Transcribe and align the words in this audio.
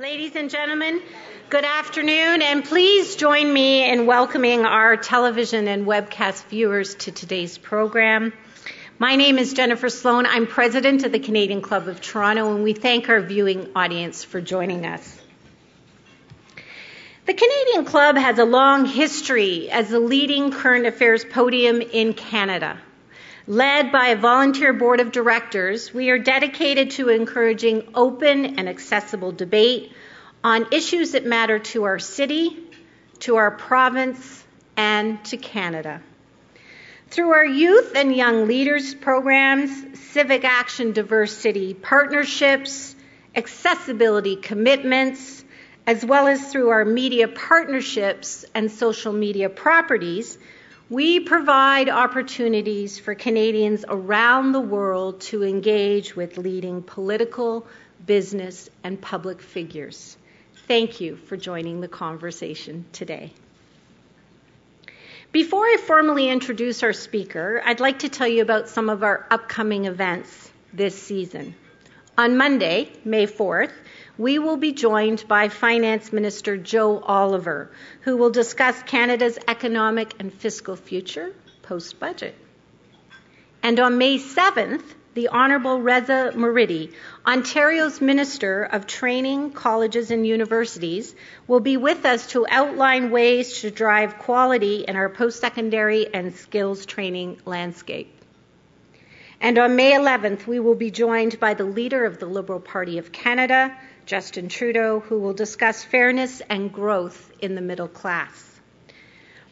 Ladies 0.00 0.36
and 0.36 0.48
gentlemen, 0.48 1.02
good 1.50 1.64
afternoon, 1.64 2.40
and 2.40 2.64
please 2.64 3.16
join 3.16 3.52
me 3.52 3.90
in 3.90 4.06
welcoming 4.06 4.64
our 4.64 4.96
television 4.96 5.66
and 5.66 5.86
webcast 5.86 6.44
viewers 6.44 6.94
to 6.94 7.10
today's 7.10 7.58
program. 7.58 8.32
My 9.00 9.16
name 9.16 9.38
is 9.38 9.54
Jennifer 9.54 9.88
Sloan. 9.88 10.24
I'm 10.24 10.46
president 10.46 11.04
of 11.04 11.10
the 11.10 11.18
Canadian 11.18 11.62
Club 11.62 11.88
of 11.88 12.00
Toronto, 12.00 12.54
and 12.54 12.62
we 12.62 12.74
thank 12.74 13.08
our 13.08 13.20
viewing 13.20 13.72
audience 13.74 14.22
for 14.22 14.40
joining 14.40 14.86
us. 14.86 15.20
The 17.26 17.34
Canadian 17.34 17.84
Club 17.84 18.16
has 18.16 18.38
a 18.38 18.44
long 18.44 18.86
history 18.86 19.68
as 19.68 19.88
the 19.88 19.98
leading 19.98 20.52
current 20.52 20.86
affairs 20.86 21.24
podium 21.24 21.80
in 21.80 22.14
Canada. 22.14 22.78
Led 23.48 23.92
by 23.92 24.08
a 24.08 24.16
volunteer 24.16 24.74
board 24.74 25.00
of 25.00 25.10
directors, 25.10 25.94
we 25.94 26.10
are 26.10 26.18
dedicated 26.18 26.90
to 26.90 27.08
encouraging 27.08 27.88
open 27.94 28.58
and 28.58 28.68
accessible 28.68 29.32
debate 29.32 29.90
on 30.44 30.66
issues 30.70 31.12
that 31.12 31.24
matter 31.24 31.58
to 31.58 31.84
our 31.84 31.98
city, 31.98 32.58
to 33.20 33.36
our 33.36 33.50
province, 33.50 34.44
and 34.76 35.24
to 35.24 35.38
Canada. 35.38 36.02
Through 37.08 37.30
our 37.30 37.46
youth 37.46 37.92
and 37.96 38.14
young 38.14 38.46
leaders 38.46 38.94
programs, 38.94 39.98
civic 39.98 40.44
action 40.44 40.92
diversity 40.92 41.72
partnerships, 41.72 42.94
accessibility 43.34 44.36
commitments, 44.36 45.42
as 45.86 46.04
well 46.04 46.26
as 46.26 46.52
through 46.52 46.68
our 46.68 46.84
media 46.84 47.28
partnerships 47.28 48.44
and 48.54 48.70
social 48.70 49.14
media 49.14 49.48
properties, 49.48 50.36
we 50.90 51.20
provide 51.20 51.90
opportunities 51.90 52.98
for 52.98 53.14
Canadians 53.14 53.84
around 53.86 54.52
the 54.52 54.60
world 54.60 55.20
to 55.20 55.44
engage 55.44 56.16
with 56.16 56.38
leading 56.38 56.82
political, 56.82 57.66
business, 58.06 58.70
and 58.82 59.00
public 59.00 59.42
figures. 59.42 60.16
Thank 60.66 61.00
you 61.00 61.16
for 61.16 61.36
joining 61.36 61.80
the 61.80 61.88
conversation 61.88 62.86
today. 62.92 63.32
Before 65.30 65.64
I 65.64 65.76
formally 65.76 66.30
introduce 66.30 66.82
our 66.82 66.94
speaker, 66.94 67.60
I'd 67.62 67.80
like 67.80 67.98
to 67.98 68.08
tell 68.08 68.28
you 68.28 68.40
about 68.40 68.70
some 68.70 68.88
of 68.88 69.02
our 69.02 69.26
upcoming 69.30 69.84
events 69.84 70.50
this 70.72 71.00
season. 71.00 71.54
On 72.16 72.38
Monday, 72.38 72.90
May 73.04 73.26
4th, 73.26 73.72
we 74.18 74.40
will 74.40 74.56
be 74.56 74.72
joined 74.72 75.26
by 75.28 75.48
Finance 75.48 76.12
Minister 76.12 76.56
Joe 76.56 76.98
Oliver, 76.98 77.70
who 78.00 78.16
will 78.16 78.30
discuss 78.30 78.82
Canada's 78.82 79.38
economic 79.46 80.12
and 80.18 80.32
fiscal 80.32 80.74
future 80.74 81.32
post 81.62 82.00
budget. 82.00 82.34
And 83.62 83.78
on 83.78 83.96
May 83.96 84.18
7th, 84.18 84.82
the 85.14 85.28
Honourable 85.28 85.80
Reza 85.80 86.32
Moridi, 86.34 86.92
Ontario's 87.26 88.00
Minister 88.00 88.64
of 88.64 88.86
Training, 88.86 89.52
Colleges 89.52 90.10
and 90.10 90.26
Universities, 90.26 91.14
will 91.46 91.60
be 91.60 91.76
with 91.76 92.04
us 92.04 92.26
to 92.28 92.46
outline 92.48 93.10
ways 93.10 93.60
to 93.60 93.70
drive 93.70 94.18
quality 94.18 94.84
in 94.86 94.96
our 94.96 95.08
post 95.08 95.40
secondary 95.40 96.12
and 96.12 96.34
skills 96.34 96.86
training 96.86 97.40
landscape. 97.44 98.12
And 99.40 99.58
on 99.58 99.76
May 99.76 99.92
11th, 99.92 100.46
we 100.46 100.58
will 100.58 100.74
be 100.74 100.90
joined 100.90 101.38
by 101.38 101.54
the 101.54 101.64
leader 101.64 102.04
of 102.04 102.18
the 102.18 102.26
Liberal 102.26 102.60
Party 102.60 102.98
of 102.98 103.12
Canada, 103.12 103.76
Justin 104.08 104.48
Trudeau, 104.48 104.98
who 105.00 105.18
will 105.18 105.34
discuss 105.34 105.84
fairness 105.84 106.40
and 106.48 106.72
growth 106.72 107.30
in 107.40 107.54
the 107.54 107.60
middle 107.60 107.88
class. 107.88 108.58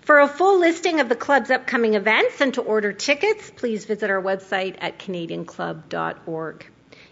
For 0.01 0.21
a 0.21 0.27
full 0.27 0.61
listing 0.61 1.01
of 1.01 1.11
the 1.11 1.15
club's 1.15 1.51
upcoming 1.51 1.93
events 1.93 2.41
and 2.41 2.55
to 2.55 2.63
order 2.63 2.95
tickets, 2.95 3.51
please 3.51 3.85
visit 3.85 4.09
our 4.09 4.23
website 4.23 4.77
at 4.81 4.99
canadianclub.org. 4.99 6.67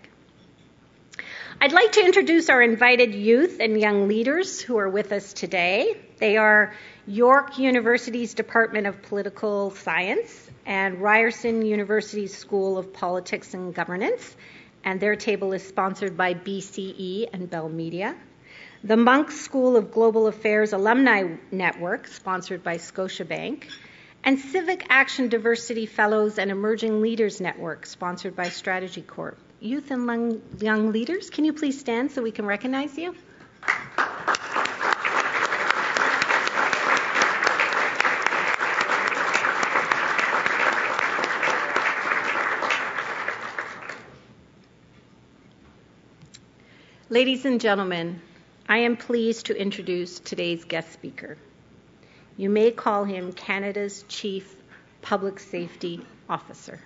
I'd 1.62 1.70
like 1.70 1.92
to 1.92 2.04
introduce 2.04 2.48
our 2.48 2.60
invited 2.60 3.14
youth 3.14 3.58
and 3.60 3.80
young 3.80 4.08
leaders 4.08 4.60
who 4.60 4.78
are 4.78 4.88
with 4.88 5.12
us 5.12 5.32
today. 5.32 5.96
They 6.18 6.36
are 6.36 6.74
York 7.06 7.56
University's 7.56 8.34
Department 8.34 8.88
of 8.88 9.00
Political 9.02 9.70
Science 9.70 10.50
and 10.66 11.00
Ryerson 11.00 11.64
University's 11.64 12.36
School 12.36 12.78
of 12.78 12.92
Politics 12.92 13.54
and 13.54 13.72
Governance, 13.72 14.34
and 14.82 14.98
their 14.98 15.14
table 15.14 15.52
is 15.52 15.64
sponsored 15.64 16.16
by 16.16 16.34
BCE 16.34 17.28
and 17.32 17.48
Bell 17.48 17.68
Media. 17.68 18.16
The 18.82 18.96
Munk 18.96 19.30
School 19.30 19.76
of 19.76 19.92
Global 19.92 20.26
Affairs 20.26 20.72
Alumni 20.72 21.36
Network, 21.52 22.08
sponsored 22.08 22.64
by 22.64 22.78
Scotiabank, 22.78 23.66
and 24.24 24.36
Civic 24.36 24.84
Action 24.88 25.28
Diversity 25.28 25.86
Fellows 25.86 26.40
and 26.40 26.50
Emerging 26.50 27.00
Leaders 27.00 27.40
Network, 27.40 27.86
sponsored 27.86 28.34
by 28.34 28.48
Strategy 28.48 29.02
Corp 29.02 29.38
youth 29.62 29.92
and 29.92 30.42
young 30.60 30.90
leaders, 30.90 31.30
can 31.30 31.44
you 31.44 31.52
please 31.52 31.78
stand 31.78 32.10
so 32.10 32.20
we 32.20 32.32
can 32.32 32.44
recognize 32.46 32.98
you? 32.98 33.14
Ladies 47.08 47.44
and 47.44 47.60
gentlemen, 47.60 48.20
I 48.68 48.78
am 48.78 48.96
pleased 48.96 49.46
to 49.46 49.56
introduce 49.56 50.18
today's 50.18 50.64
guest 50.64 50.92
speaker. 50.92 51.36
You 52.38 52.48
may 52.48 52.70
call 52.70 53.04
him 53.04 53.32
Canada's 53.32 54.02
Chief 54.08 54.56
Public 55.02 55.38
Safety 55.38 56.00
Officer. 56.28 56.80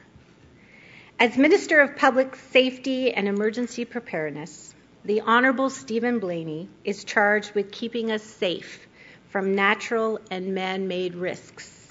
As 1.18 1.38
Minister 1.38 1.80
of 1.80 1.96
Public 1.96 2.36
Safety 2.36 3.10
and 3.10 3.26
Emergency 3.26 3.86
Preparedness, 3.86 4.74
the 5.02 5.22
Honourable 5.22 5.70
Steven 5.70 6.18
Blaney 6.18 6.68
is 6.84 7.04
charged 7.04 7.54
with 7.54 7.72
keeping 7.72 8.10
us 8.10 8.22
safe 8.22 8.86
from 9.30 9.54
natural 9.54 10.20
and 10.30 10.54
man 10.54 10.88
made 10.88 11.14
risks. 11.14 11.88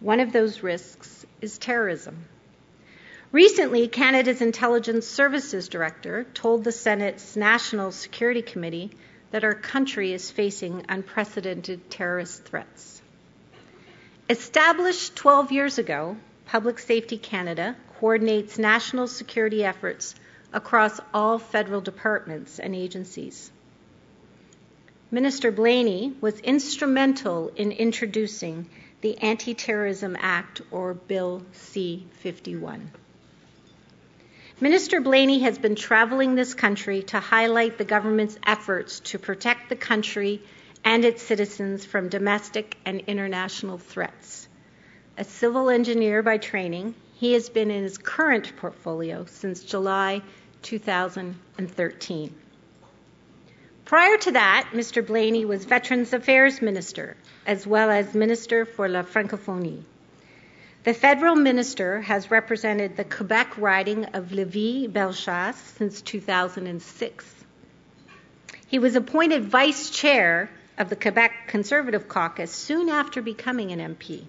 One 0.00 0.18
of 0.18 0.32
those 0.32 0.64
risks 0.64 1.24
is 1.40 1.56
terrorism. 1.56 2.24
Recently, 3.30 3.86
Canada's 3.86 4.42
Intelligence 4.42 5.06
Services 5.06 5.68
Director 5.68 6.24
told 6.34 6.64
the 6.64 6.72
Senate's 6.72 7.36
National 7.36 7.92
Security 7.92 8.42
Committee 8.42 8.90
that 9.30 9.44
our 9.44 9.54
country 9.54 10.12
is 10.12 10.32
facing 10.32 10.84
unprecedented 10.88 11.92
terrorist 11.92 12.42
threats. 12.42 13.00
Established 14.28 15.14
12 15.14 15.52
years 15.52 15.78
ago, 15.78 16.16
Public 16.46 16.80
Safety 16.80 17.18
Canada 17.18 17.76
coordinates 17.98 18.58
national 18.58 19.06
security 19.06 19.64
efforts 19.64 20.14
across 20.52 21.00
all 21.12 21.38
federal 21.38 21.80
departments 21.80 22.58
and 22.58 22.74
agencies. 22.74 23.50
Minister 25.10 25.52
Blaney 25.52 26.14
was 26.20 26.40
instrumental 26.40 27.52
in 27.56 27.72
introducing 27.72 28.68
the 29.00 29.18
Anti 29.18 29.54
Terrorism 29.54 30.16
Act, 30.18 30.62
or 30.70 30.94
Bill 30.94 31.42
C 31.52 32.06
51. 32.20 32.90
Minister 34.60 35.00
Blaney 35.00 35.40
has 35.40 35.58
been 35.58 35.74
traveling 35.74 36.34
this 36.34 36.54
country 36.54 37.02
to 37.02 37.20
highlight 37.20 37.76
the 37.76 37.84
government's 37.84 38.38
efforts 38.46 39.00
to 39.00 39.18
protect 39.18 39.68
the 39.68 39.76
country 39.76 40.40
and 40.84 41.04
its 41.04 41.22
citizens 41.22 41.84
from 41.84 42.08
domestic 42.08 42.76
and 42.84 43.00
international 43.06 43.78
threats. 43.78 44.48
A 45.18 45.24
civil 45.24 45.70
engineer 45.70 46.22
by 46.22 46.38
training, 46.38 46.94
he 47.24 47.32
has 47.32 47.48
been 47.48 47.70
in 47.70 47.82
his 47.82 47.96
current 47.96 48.54
portfolio 48.58 49.24
since 49.24 49.62
July 49.62 50.20
2013. 50.60 52.34
Prior 53.86 54.18
to 54.18 54.32
that, 54.32 54.68
Mr. 54.74 55.06
Blaney 55.06 55.46
was 55.46 55.64
Veterans 55.64 56.12
Affairs 56.12 56.60
Minister 56.60 57.16
as 57.46 57.66
well 57.66 57.90
as 57.90 58.12
Minister 58.12 58.66
for 58.66 58.90
la 58.90 59.04
Francophonie. 59.04 59.84
The 60.82 60.92
federal 60.92 61.34
minister 61.34 62.02
has 62.02 62.30
represented 62.30 62.94
the 62.94 63.04
Quebec 63.04 63.56
riding 63.56 64.04
of 64.04 64.26
Lévis 64.26 64.92
Bellechasse 64.92 65.56
since 65.78 66.02
2006. 66.02 67.34
He 68.66 68.78
was 68.78 68.96
appointed 68.96 69.46
vice 69.46 69.88
chair 69.88 70.50
of 70.76 70.90
the 70.90 70.96
Quebec 70.96 71.48
Conservative 71.48 72.06
Caucus 72.06 72.52
soon 72.52 72.90
after 72.90 73.22
becoming 73.22 73.72
an 73.72 73.96
MP 73.96 74.26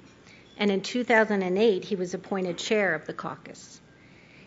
and 0.57 0.71
in 0.71 0.81
2008 0.81 1.83
he 1.83 1.95
was 1.95 2.13
appointed 2.13 2.57
chair 2.57 2.93
of 2.95 3.05
the 3.05 3.13
caucus. 3.13 3.79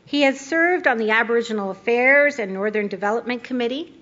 He 0.04 0.22
has 0.22 0.40
served 0.40 0.86
on 0.86 0.96
the 0.98 1.10
Aboriginal 1.10 1.70
Affairs 1.70 2.38
and 2.38 2.52
Northern 2.52 2.88
Development 2.88 3.44
Committee 3.44 3.92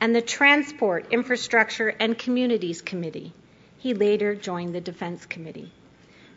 and 0.00 0.16
the 0.16 0.22
Transport, 0.22 1.06
Infrastructure 1.10 1.88
and 1.88 2.16
Communities 2.16 2.80
Committee. 2.80 3.34
He 3.78 3.92
later 3.92 4.34
joined 4.34 4.74
the 4.74 4.80
Defense 4.80 5.26
Committee. 5.26 5.70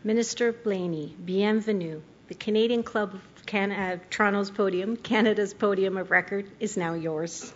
Minister 0.03 0.51
Blaney, 0.51 1.15
bienvenue. 1.23 2.01
The 2.27 2.35
Canadian 2.35 2.83
Club 2.83 3.13
of 3.13 3.45
Can- 3.45 3.71
uh, 3.71 3.97
Toronto's 4.09 4.51
podium, 4.51 4.97
Canada's 4.97 5.53
podium 5.53 5.97
of 5.97 6.11
record, 6.11 6.45
is 6.59 6.75
now 6.75 6.93
yours. 6.93 7.53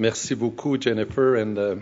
Merci 0.00 0.34
beaucoup, 0.34 0.78
Jennifer. 0.78 1.36
And 1.36 1.58
uh, 1.58 1.76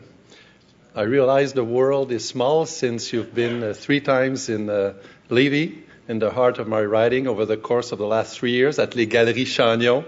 I 0.92 1.02
realize 1.02 1.52
the 1.52 1.62
world 1.62 2.10
is 2.10 2.26
small 2.26 2.66
since 2.66 3.12
you've 3.12 3.32
been 3.32 3.62
uh, 3.62 3.74
three 3.74 4.00
times 4.00 4.48
in 4.48 4.68
uh, 4.68 4.94
Lévis, 5.30 5.78
in 6.08 6.18
the 6.18 6.28
heart 6.28 6.58
of 6.58 6.66
my 6.66 6.82
writing 6.82 7.28
over 7.28 7.44
the 7.44 7.56
course 7.56 7.92
of 7.92 7.98
the 7.98 8.08
last 8.08 8.36
three 8.36 8.50
years 8.50 8.80
at 8.80 8.96
Les 8.96 9.06
Galeries 9.06 9.46
Chagnon. 9.46 10.04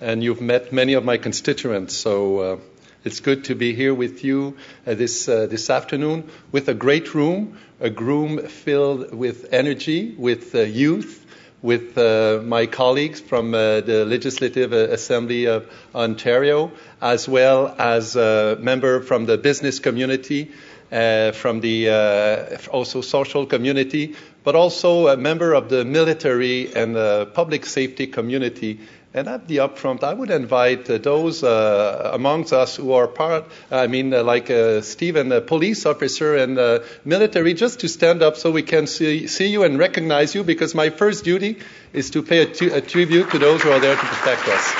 And 0.00 0.22
you've 0.22 0.40
met 0.40 0.72
many 0.72 0.92
of 0.92 1.04
my 1.04 1.16
constituents. 1.16 1.96
So 1.96 2.38
uh, 2.38 2.56
it's 3.02 3.18
good 3.18 3.46
to 3.46 3.56
be 3.56 3.74
here 3.74 3.92
with 3.92 4.22
you 4.22 4.56
uh, 4.86 4.94
this, 4.94 5.28
uh, 5.28 5.46
this 5.46 5.68
afternoon 5.68 6.30
with 6.52 6.68
a 6.68 6.74
great 6.74 7.12
room, 7.12 7.58
a 7.80 7.90
room 7.90 8.38
filled 8.46 9.12
with 9.12 9.52
energy, 9.52 10.14
with 10.16 10.54
youth, 10.54 11.26
with 11.62 11.98
uh, 11.98 12.40
my 12.44 12.66
colleagues 12.66 13.20
from 13.20 13.54
uh, 13.54 13.80
the 13.80 14.04
Legislative 14.04 14.72
Assembly 14.72 15.46
of 15.46 15.66
Ontario, 15.94 16.70
as 17.00 17.28
well 17.28 17.74
as 17.78 18.16
a 18.16 18.56
member 18.60 19.00
from 19.00 19.26
the 19.26 19.36
business 19.36 19.80
community, 19.80 20.52
uh, 20.92 21.32
from 21.32 21.60
the 21.60 21.90
uh, 21.90 22.56
also 22.70 23.00
social 23.00 23.44
community, 23.44 24.14
but 24.44 24.54
also 24.54 25.08
a 25.08 25.16
member 25.16 25.52
of 25.52 25.68
the 25.68 25.84
military 25.84 26.74
and 26.74 26.94
the 26.94 27.28
public 27.34 27.66
safety 27.66 28.06
community 28.06 28.80
and 29.14 29.28
at 29.28 29.48
the 29.48 29.58
upfront, 29.58 30.04
I 30.04 30.12
would 30.12 30.30
invite 30.30 30.88
uh, 30.90 30.98
those 30.98 31.42
uh, 31.42 32.10
amongst 32.12 32.52
us 32.52 32.76
who 32.76 32.92
are 32.92 33.08
part, 33.08 33.46
I 33.70 33.86
mean, 33.86 34.12
uh, 34.12 34.22
like 34.22 34.50
uh, 34.50 34.82
Stephen, 34.82 35.32
a 35.32 35.40
police 35.40 35.86
officer 35.86 36.36
and 36.36 36.82
military, 37.04 37.54
just 37.54 37.80
to 37.80 37.88
stand 37.88 38.22
up 38.22 38.36
so 38.36 38.50
we 38.50 38.62
can 38.62 38.86
see, 38.86 39.26
see, 39.26 39.48
you 39.48 39.64
and 39.64 39.78
recognize 39.78 40.34
you, 40.34 40.44
because 40.44 40.74
my 40.74 40.90
first 40.90 41.24
duty 41.24 41.58
is 41.92 42.10
to 42.10 42.22
pay 42.22 42.42
a, 42.42 42.76
a 42.76 42.80
tribute 42.80 43.30
to 43.30 43.38
those 43.38 43.62
who 43.62 43.70
are 43.70 43.80
there 43.80 43.96
to 43.96 44.06
protect 44.06 44.46
us. 44.48 44.74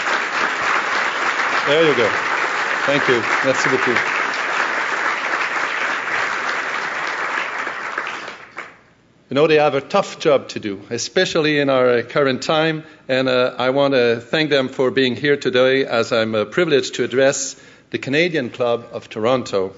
There 1.67 1.89
you 1.89 1.97
go. 1.97 2.09
Thank 2.87 3.09
you. 3.09 3.21
Merci 3.45 3.69
beaucoup. 3.71 4.18
You 9.31 9.35
know, 9.35 9.47
they 9.47 9.57
have 9.57 9.75
a 9.75 9.83
tough 9.83 10.21
job 10.21 10.49
to 10.51 10.61
do, 10.61 10.81
especially 10.89 11.59
in 11.59 11.69
our 11.69 12.01
current 12.01 12.41
time, 12.41 12.85
and 13.09 13.29
uh, 13.29 13.57
I 13.59 13.69
want 13.71 13.93
to 13.93 14.23
thank 14.23 14.49
them 14.49 14.71
for 14.71 14.91
being 14.91 15.17
here 15.17 15.37
today 15.37 15.85
as 15.85 16.13
I'm 16.13 16.35
uh, 16.35 16.47
privileged 16.47 16.95
to 16.95 17.05
address 17.05 17.55
the 17.91 17.99
Canadian 17.99 18.49
Club 18.49 18.89
of 18.91 19.11
Toronto. 19.11 19.75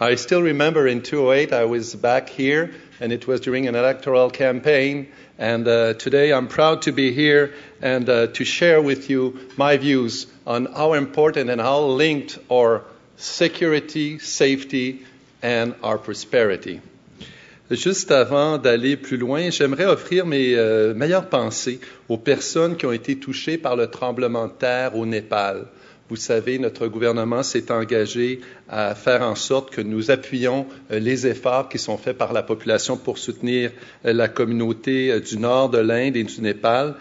I 0.00 0.16
still 0.16 0.42
remember 0.42 0.88
in 0.88 1.02
2008 1.02 1.52
I 1.52 1.66
was 1.66 1.94
back 1.94 2.28
here, 2.28 2.74
and 2.98 3.12
it 3.12 3.28
was 3.28 3.42
during 3.42 3.68
an 3.68 3.76
electoral 3.76 4.28
campaign, 4.28 5.06
and 5.38 5.68
uh, 5.68 5.94
today 5.94 6.32
I'm 6.32 6.48
proud 6.48 6.82
to 6.82 6.90
be 6.90 7.12
here 7.12 7.54
and 7.80 8.08
uh, 8.08 8.26
to 8.26 8.44
share 8.44 8.82
with 8.82 9.08
you 9.08 9.38
my 9.56 9.76
views 9.76 10.26
on 10.48 10.66
how 10.66 10.94
important 10.94 11.48
and 11.48 11.60
how 11.60 11.78
linked 11.82 12.40
our 12.50 12.82
security, 13.18 14.18
safety, 14.18 15.06
and 15.42 15.76
our 15.80 15.96
prosperity. 15.96 16.80
Juste 17.70 18.10
avant 18.10 18.58
d'aller 18.58 18.96
plus 18.96 19.16
loin, 19.16 19.48
j'aimerais 19.48 19.86
offrir 19.86 20.26
mes 20.26 20.54
euh, 20.54 20.92
meilleures 20.92 21.30
pensées 21.30 21.80
aux 22.10 22.18
personnes 22.18 22.76
qui 22.76 22.84
ont 22.84 22.92
été 22.92 23.16
touchées 23.16 23.56
par 23.56 23.74
le 23.74 23.86
tremblement 23.86 24.48
de 24.48 24.52
terre 24.52 24.96
au 24.96 25.06
Népal. 25.06 25.64
Vous 26.10 26.16
savez, 26.16 26.58
notre 26.58 26.86
gouvernement 26.86 27.42
s'est 27.42 27.72
engagé 27.72 28.40
à 28.68 28.94
faire 28.94 29.22
en 29.22 29.34
sorte 29.34 29.70
que 29.70 29.80
nous 29.80 30.10
appuyions 30.10 30.66
euh, 30.90 30.98
les 30.98 31.26
efforts 31.26 31.70
qui 31.70 31.78
sont 31.78 31.96
faits 31.96 32.18
par 32.18 32.34
la 32.34 32.42
population 32.42 32.98
pour 32.98 33.16
soutenir 33.16 33.70
euh, 34.04 34.12
la 34.12 34.28
communauté 34.28 35.18
du 35.20 35.38
nord 35.38 35.70
de 35.70 35.78
l'Inde 35.78 36.16
et 36.16 36.24
du 36.24 36.40
Népal 36.42 36.94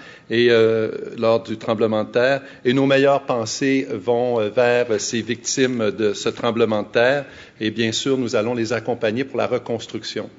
lors 1.17 1.44
du 1.44 1.57
tremblement 1.57 2.05
de 2.05 2.11
terre. 2.11 2.41
Et 2.63 2.73
nos 2.73 2.85
meilleures 2.85 3.25
pensées 3.25 3.88
vont 3.91 4.38
vers 4.50 5.00
ces 5.00 5.21
victimes 5.21 5.91
de 5.91 6.13
ce 6.13 6.29
tremblement 6.29 6.83
de 6.83 6.88
terre. 6.88 7.25
Et 7.59 7.71
bien 7.71 7.91
sûr, 7.91 8.17
nous 8.17 8.35
allons 8.35 8.53
les 8.53 8.73
accompagner 8.73 9.25
pour 9.25 9.38
la 9.38 9.47
reconstruction. 9.47 10.29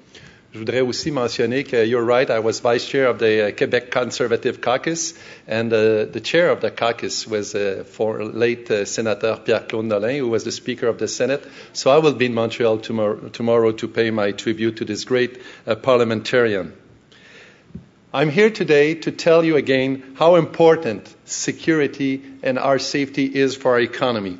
Je 0.55 0.61
voudrais 0.61 0.83
aussi 0.83 1.11
mentionner 1.11 1.65
que 1.65 1.85
you're 1.85 2.05
right, 2.05 2.31
I 2.31 2.39
was 2.39 2.61
vice 2.61 2.87
chair 2.87 3.09
of 3.09 3.19
the 3.19 3.49
uh, 3.49 3.51
Quebec 3.51 3.91
Conservative 3.91 4.61
Caucus, 4.61 5.15
and 5.49 5.73
uh, 5.73 6.05
the 6.05 6.21
chair 6.21 6.49
of 6.49 6.61
the 6.61 6.71
caucus 6.71 7.27
was 7.27 7.56
uh, 7.56 7.83
for 7.85 8.23
late 8.23 8.71
uh, 8.71 8.85
Senator 8.85 9.37
Pierre-Claude 9.45 9.87
Nolin, 9.87 10.19
who 10.19 10.29
was 10.29 10.45
the 10.45 10.53
Speaker 10.53 10.87
of 10.87 10.99
the 10.99 11.09
Senate. 11.09 11.45
So 11.73 11.91
I 11.91 11.99
will 11.99 12.12
be 12.12 12.27
in 12.27 12.35
Montreal 12.35 12.79
tomorrow, 12.79 13.31
tomorrow 13.31 13.73
to 13.73 13.89
pay 13.89 14.12
my 14.12 14.31
tribute 14.31 14.77
to 14.77 14.85
this 14.85 15.05
great 15.05 15.43
uh, 15.67 15.75
parliamentarian. 15.75 16.73
I'm 18.12 18.31
here 18.31 18.51
today 18.51 18.95
to 18.95 19.11
tell 19.11 19.45
you 19.45 19.56
again 19.56 20.15
how 20.17 20.37
important 20.37 21.12
security 21.25 22.23
and 22.45 22.61
our 22.61 22.79
safety 22.79 23.25
is 23.25 23.56
for 23.56 23.73
our 23.73 23.81
economy. 23.81 24.39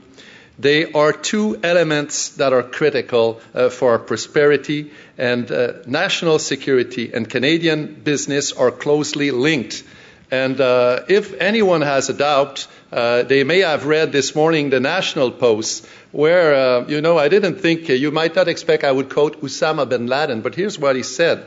They 0.59 0.93
are 0.93 1.13
two 1.13 1.59
elements 1.63 2.31
that 2.37 2.53
are 2.53 2.63
critical 2.63 3.41
uh, 3.55 3.71
for 3.71 3.93
our 3.93 3.99
prosperity, 3.99 4.93
and 5.19 5.51
uh, 5.51 5.73
national 5.87 6.39
security 6.39 7.13
and 7.13 7.29
Canadian 7.29 7.95
business 8.05 8.53
are 8.53 8.71
closely 8.71 9.33
linked. 9.33 9.83
And 10.31 10.61
uh, 10.61 11.05
if 11.09 11.35
anyone 11.41 11.83
has 11.83 12.09
a 12.09 12.15
doubt, 12.15 12.67
uh, 12.93 13.25
they 13.25 13.43
may 13.45 13.61
have 13.61 13.87
read 13.87 14.13
this 14.13 14.35
morning 14.35 14.71
the 14.71 14.81
National 14.81 15.31
Post, 15.31 15.87
where, 16.13 16.55
uh, 16.55 16.87
you 16.87 17.01
know, 17.01 17.19
I 17.19 17.29
didn't 17.29 17.57
think 17.57 17.89
you 17.89 18.13
might 18.13 18.37
not 18.37 18.47
expect 18.47 18.85
I 18.85 18.93
would 18.93 19.11
quote 19.11 19.43
Osama 19.43 19.89
bin 19.89 20.07
Laden, 20.07 20.41
but 20.41 20.55
here's 20.55 20.79
what 20.79 20.95
he 20.95 21.03
said 21.03 21.45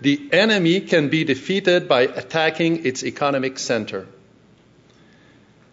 The 0.00 0.30
enemy 0.32 0.80
can 0.80 1.10
be 1.10 1.24
defeated 1.24 1.88
by 1.88 2.02
attacking 2.02 2.86
its 2.86 3.04
economic 3.04 3.58
center. 3.58 4.06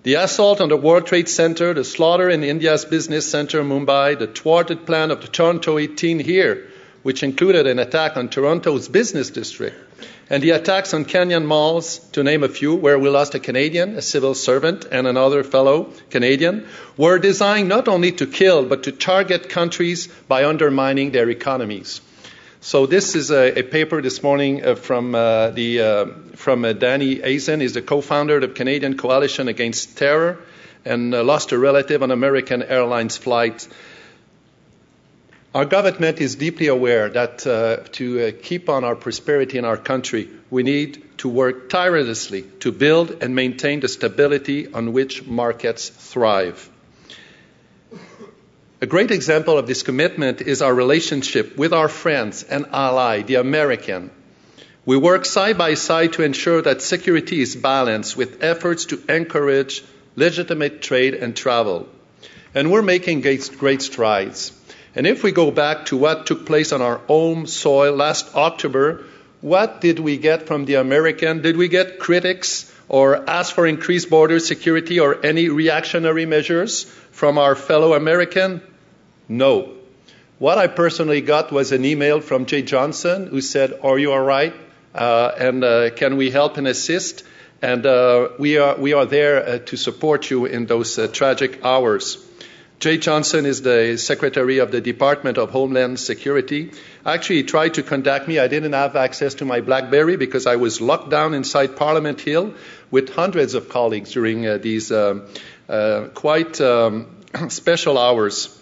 The 0.07 0.15
assault 0.15 0.61
on 0.61 0.69
the 0.69 0.77
World 0.77 1.05
Trade 1.05 1.27
Center, 1.27 1.73
the 1.73 1.83
slaughter 1.83 2.29
in 2.29 2.41
India's 2.41 2.85
business 2.85 3.29
center, 3.29 3.61
Mumbai, 3.61 4.17
the 4.17 4.27
thwarted 4.27 4.85
plan 4.85 5.11
of 5.11 5.19
the 5.19 5.27
Toronto 5.27 5.77
18 5.77 6.19
here, 6.19 6.69
which 7.03 7.23
included 7.23 7.67
an 7.67 7.77
attack 7.77 8.15
on 8.15 8.29
Toronto's 8.29 8.87
business 8.87 9.29
district, 9.31 9.75
and 10.29 10.41
the 10.41 10.51
attacks 10.51 10.93
on 10.93 11.03
Kenyan 11.03 11.45
malls, 11.45 11.99
to 12.13 12.23
name 12.23 12.43
a 12.43 12.47
few, 12.47 12.73
where 12.73 12.97
we 12.97 13.09
lost 13.09 13.35
a 13.35 13.39
Canadian, 13.39 13.97
a 13.97 14.01
civil 14.01 14.33
servant, 14.33 14.87
and 14.89 15.07
another 15.07 15.43
fellow 15.43 15.91
Canadian, 16.09 16.65
were 16.95 17.19
designed 17.19 17.67
not 17.67 17.89
only 17.89 18.13
to 18.13 18.25
kill, 18.25 18.63
but 18.63 18.83
to 18.83 18.93
target 18.93 19.49
countries 19.49 20.07
by 20.29 20.45
undermining 20.45 21.11
their 21.11 21.29
economies. 21.29 21.99
So 22.59 22.87
this 22.87 23.15
is 23.15 23.29
a, 23.29 23.59
a 23.59 23.63
paper 23.63 24.01
this 24.01 24.23
morning 24.23 24.65
uh, 24.65 24.73
from 24.73 25.13
uh, 25.13 25.51
the 25.51 25.79
uh, 25.79 26.05
from 26.35 26.65
uh, 26.65 26.73
Danny 26.73 27.23
Eisen. 27.23 27.61
He's 27.61 27.73
the 27.73 27.83
co-founder 27.83 28.39
of 28.39 28.55
Canadian 28.55 28.97
Coalition 28.97 29.47
Against 29.47 29.95
Terror, 29.97 30.39
and 30.83 31.13
uh, 31.13 31.23
lost 31.23 31.51
a 31.51 31.59
relative 31.59 32.01
on 32.01 32.09
American 32.09 32.63
Airlines 32.63 33.15
flight. 33.15 33.67
Our 35.53 35.65
government 35.65 36.19
is 36.19 36.35
deeply 36.35 36.67
aware 36.67 37.09
that 37.09 37.45
uh, 37.45 37.77
to 37.93 38.31
keep 38.31 38.69
on 38.69 38.83
our 38.83 38.95
prosperity 38.95 39.59
in 39.59 39.65
our 39.65 39.77
country, 39.77 40.27
we 40.49 40.63
need 40.63 41.19
to 41.19 41.29
work 41.29 41.69
tirelessly 41.69 42.41
to 42.61 42.71
build 42.71 43.21
and 43.21 43.35
maintain 43.35 43.81
the 43.81 43.87
stability 43.87 44.71
on 44.73 44.93
which 44.93 45.25
markets 45.25 45.89
thrive. 45.89 46.69
A 48.79 48.85
great 48.85 49.09
example 49.09 49.57
of 49.57 49.65
this 49.65 49.81
commitment 49.81 50.41
is 50.41 50.61
our 50.61 50.73
relationship 50.73 51.57
with 51.57 51.73
our 51.73 51.89
friends 51.89 52.43
and 52.43 52.67
ally, 52.71 53.23
the 53.23 53.35
American. 53.35 54.11
We 54.85 54.97
work 54.97 55.25
side 55.25 55.57
by 55.57 55.73
side 55.73 56.13
to 56.13 56.21
ensure 56.21 56.61
that 56.61 56.83
security 56.83 57.41
is 57.41 57.55
balanced 57.55 58.15
with 58.15 58.43
efforts 58.43 58.85
to 58.85 59.01
encourage 59.09 59.83
legitimate 60.15 60.83
trade 60.83 61.15
and 61.15 61.35
travel. 61.35 61.89
And 62.53 62.69
we're 62.69 62.83
making 62.83 63.21
great 63.21 63.81
strides. 63.81 64.51
And 64.93 65.07
if 65.07 65.23
we 65.23 65.31
go 65.31 65.49
back 65.49 65.87
to 65.87 65.97
what 65.97 66.27
took 66.27 66.45
place 66.45 66.71
on 66.71 66.83
our 66.83 67.01
own 67.09 67.47
soil 67.47 67.95
last 67.95 68.35
October, 68.35 69.05
what 69.41 69.81
did 69.81 69.97
we 69.97 70.17
get 70.17 70.45
from 70.45 70.65
the 70.65 70.75
American? 70.75 71.41
Did 71.41 71.57
we 71.57 71.67
get 71.67 71.97
critics 71.97 72.71
or 72.89 73.29
ask 73.29 73.53
for 73.53 73.67
increased 73.67 74.09
border 74.09 74.39
security 74.39 74.99
or 74.99 75.25
any 75.25 75.49
reactionary 75.49 76.25
measures? 76.25 76.85
from 77.17 77.39
our 77.39 77.55
fellow 77.55 77.95
American? 77.95 78.61
No. 79.27 79.73
What 80.37 80.59
I 80.59 80.67
personally 80.67 81.21
got 81.21 81.51
was 81.51 81.71
an 81.71 81.83
email 81.83 82.21
from 82.21 82.45
Jeh 82.45 82.63
Johnson 82.63 83.25
who 83.25 83.41
said, 83.41 83.79
Are 83.81 83.97
you 83.97 84.11
all 84.11 84.21
right? 84.21 84.53
Uh, 84.93 85.31
and 85.35 85.63
uh, 85.63 85.89
can 85.89 86.17
we 86.17 86.29
help 86.29 86.57
and 86.57 86.67
assist? 86.67 87.23
And 87.59 87.87
uh, 87.87 88.29
we, 88.37 88.59
are, 88.59 88.77
we 88.77 88.93
are 88.93 89.07
there 89.07 89.43
uh, 89.43 89.57
to 89.69 89.77
support 89.77 90.29
you 90.29 90.45
in 90.45 90.67
those 90.67 90.99
uh, 90.99 91.07
tragic 91.07 91.65
hours. 91.65 92.23
Jeh 92.79 93.01
Johnson 93.01 93.47
is 93.47 93.63
the 93.63 93.97
Secretary 93.97 94.59
of 94.59 94.71
the 94.71 94.79
Department 94.79 95.39
of 95.39 95.49
Homeland 95.49 95.99
Security. 95.99 96.71
Actually, 97.03 97.37
he 97.37 97.43
tried 97.43 97.73
to 97.73 97.81
contact 97.81 98.27
me. 98.27 98.37
I 98.37 98.47
didn't 98.47 98.73
have 98.73 98.95
access 98.95 99.33
to 99.35 99.45
my 99.45 99.61
Blackberry 99.61 100.17
because 100.17 100.45
I 100.45 100.57
was 100.57 100.79
locked 100.81 101.09
down 101.09 101.33
inside 101.33 101.75
Parliament 101.75 102.21
Hill 102.21 102.53
with 102.91 103.09
hundreds 103.09 103.53
of 103.53 103.69
colleagues 103.69 104.11
during 104.11 104.45
uh, 104.45 104.57
these 104.57 104.91
um, 104.91 105.27
uh, 105.67 106.07
quite 106.13 106.59
um, 106.61 107.07
special 107.49 107.97
hours. 107.97 108.53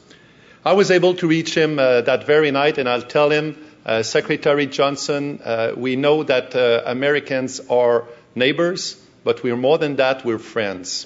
I 0.66 0.74
was 0.74 0.90
able 0.90 1.14
to 1.16 1.28
reach 1.28 1.56
him 1.56 1.78
uh, 1.78 2.02
that 2.02 2.26
very 2.26 2.52
night, 2.52 2.78
and 2.78 2.90
I'll 2.90 3.02
tell 3.02 3.30
him, 3.30 3.64
uh, 3.86 4.02
Secretary 4.02 4.66
Johnson, 4.66 5.40
uh, 5.44 5.74
we 5.78 5.96
know 5.96 6.24
that 6.24 6.56
Americans 6.88 7.62
are 7.70 8.06
neighbors, 8.34 9.00
but 9.24 9.44
we're 9.44 9.58
more 9.58 9.78
than 9.78 9.98
that, 9.98 10.26
we're 10.26 10.40
friends. 10.40 11.06